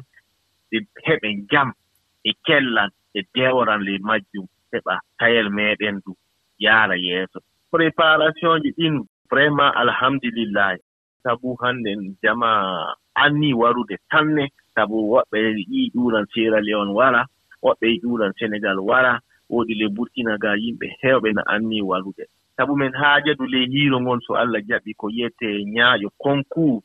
ɓe 0.70 0.78
heɓe 1.06 1.28
jam 1.50 1.68
e 2.28 2.30
kellan 2.46 2.90
e 3.18 3.20
deworan 3.34 3.80
ley 3.86 3.98
majjum 4.08 4.46
heɓa 4.72 4.94
tayel 5.18 5.48
meeɗen 5.56 5.96
du 6.04 6.12
yaara 6.64 6.96
yeeso. 7.06 7.38
Préparation 7.72 8.54
ji 8.62 8.70
ɗin 8.78 8.94
vraiment 9.30 9.72
alhamdulillahi. 9.82 10.78
Sabu 11.22 11.48
hannde 11.60 11.90
jama 12.22 12.50
anni 13.24 13.50
warude 13.60 13.96
tanne 14.10 14.44
sabu 14.74 14.96
woɓɓe 15.12 15.38
yii 15.72 15.90
ɗuuran 15.94 16.24
sierra 16.32 16.60
leon 16.66 16.88
wara 16.98 17.20
woɓɓe 17.64 17.84
yi 17.92 17.96
ɗuuran 18.02 18.32
sénégal 18.38 18.78
wara 18.88 19.12
woodi 19.52 19.74
le 19.80 19.86
burkina 19.96 20.32
ga 20.42 20.50
yimɓe 20.62 20.86
heewɓe 21.02 21.28
no 21.36 21.42
anni 21.54 21.78
warude. 21.90 22.24
sabu 22.56 22.76
men 22.76 22.92
haajadu 22.92 23.44
ley 23.46 23.66
hiiro 23.72 24.00
ngon 24.00 24.20
so 24.26 24.34
allah 24.34 24.60
jaɓi 24.68 24.94
ko 24.96 25.06
yiyete 25.10 25.48
ñaaƴo 25.74 26.08
concours 26.18 26.82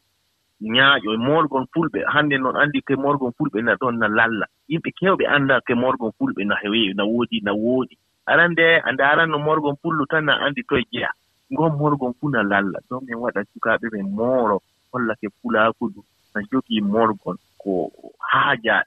ñaaƴo 0.62 1.13
e 1.13 1.17
morgon 1.17 1.65
fulɓe. 1.73 1.99
Hannde 2.13 2.38
noon 2.38 2.55
anndi 2.62 2.81
ke 2.81 2.95
morgon 2.95 3.31
fulɓe 3.38 3.62
na 3.63 3.73
ɗon 3.81 3.97
na 3.99 4.07
lalla. 4.07 4.45
Yimɓe 4.69 4.89
keewɓe 4.97 5.25
annda 5.36 5.62
ke 5.65 5.73
morgon 5.75 6.12
fulɓe 6.17 6.41
na 6.45 6.55
heewi 6.62 6.93
na 6.93 7.03
woodi 7.03 7.41
na 7.41 7.51
wooɗi 7.53 7.95
arannde 8.31 8.65
a 8.88 8.91
ndaaranno 8.93 9.38
morgon 9.39 9.75
fullu 9.81 10.05
tan 10.12 10.25
na 10.25 10.34
anndi 10.45 10.62
toye 10.69 10.84
jeya. 10.91 11.10
Ngon 11.53 11.71
morgon 11.81 12.13
fuu 12.19 12.29
na 12.29 12.43
lalla. 12.43 12.79
Ɗon 12.89 13.01
min 13.07 13.17
waɗa 13.23 13.41
sukaaɓe 13.53 13.88
men 13.91 14.07
mooro 14.17 14.57
hollake 14.91 15.27
fulaakudu 15.41 16.01
na 16.36 16.41
jogii 16.51 16.81
morgon 16.81 17.38
ko 17.62 17.91
haaja 18.31 18.84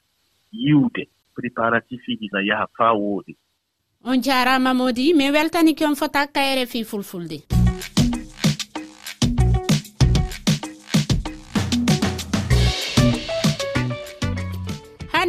yiwde. 0.52 1.08
Préparatif 1.34 2.02
iji 2.08 2.28
na 2.32 2.40
yaha 2.48 2.66
faa 2.76 2.92
wooɗi 2.94 3.32
on 4.04 4.20
jarama 4.22 4.74
modi 4.74 5.12
min 5.14 5.32
weltani 5.32 5.74
ki 5.74 5.84
on 5.84 5.94
fota 5.96 6.26
kayre 6.26 6.66
fi 6.66 6.84
fulfulde. 6.84 7.63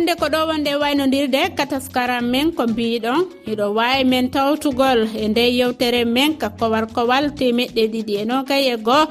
hannde 0.06 0.20
ko 0.22 0.28
ɗo 0.30 0.48
wonde 0.48 0.72
waynodirde 0.82 1.42
kataskaram 1.58 2.26
men 2.30 2.52
ko 2.52 2.64
mbiɗon 2.68 3.26
hiɗo 3.48 3.74
wawi 3.74 4.04
men 4.04 4.30
tawtugol 4.30 5.00
e 5.18 5.28
nde 5.28 5.44
yewtere 5.58 6.06
men 6.06 6.38
ka 6.38 6.50
kowal 6.50 6.86
kowal 6.96 7.26
temeɗɗe 7.40 7.84
ɗiɗi 7.94 8.14
e 8.22 8.26
nogayi 8.26 8.68
e 8.74 8.78
goo 8.78 9.06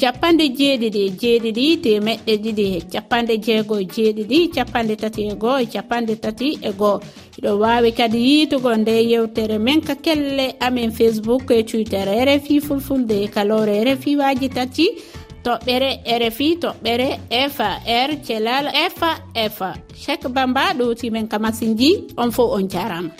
capanɗe 0.00 0.46
jeeɗiɗi 0.58 1.00
e 1.08 1.10
jeeɗiɗi 1.20 1.64
temeɗɗe 1.84 2.34
ɗiɗi 2.44 2.64
e 2.76 2.80
capanɗe 2.92 3.34
jeego 3.44 3.74
e 3.80 3.84
jeeɗiɗi 3.94 4.38
capanɗe 4.56 4.94
tati 5.02 5.22
e 5.32 5.34
goo 5.42 5.58
e 5.58 5.66
capanɗe 5.74 6.14
tati 6.24 6.48
e 6.62 6.70
goo. 6.80 6.98
Iɗo 7.38 7.50
wawi 7.62 7.92
kadi 7.92 8.18
yiitugo 8.28 8.72
nde 8.76 8.94
yewtere 9.12 9.58
men 9.58 9.80
ka 9.80 9.94
kelle 9.94 10.46
amen 10.60 10.90
facebook 10.90 11.50
e 11.50 11.62
twitter 11.62 12.08
rfi 12.28 12.60
fulfulde 12.60 13.16
e 13.24 13.28
kalore 13.28 13.84
rfi 13.84 14.16
waji 14.16 14.48
tati 14.48 14.86
toɓɓere 15.44 15.90
rfi 16.22 16.48
toɓɓere 16.62 17.08
far 17.56 17.76
er, 17.86 18.10
thelal 18.26 18.66
fa 18.98 19.70
chek 20.02 20.22
bamba 20.34 20.64
ɗowtimen 20.78 21.26
kamasinji 21.28 21.90
on 22.16 22.30
fo 22.30 22.42
on 22.56 22.68
jarama. 22.72 23.10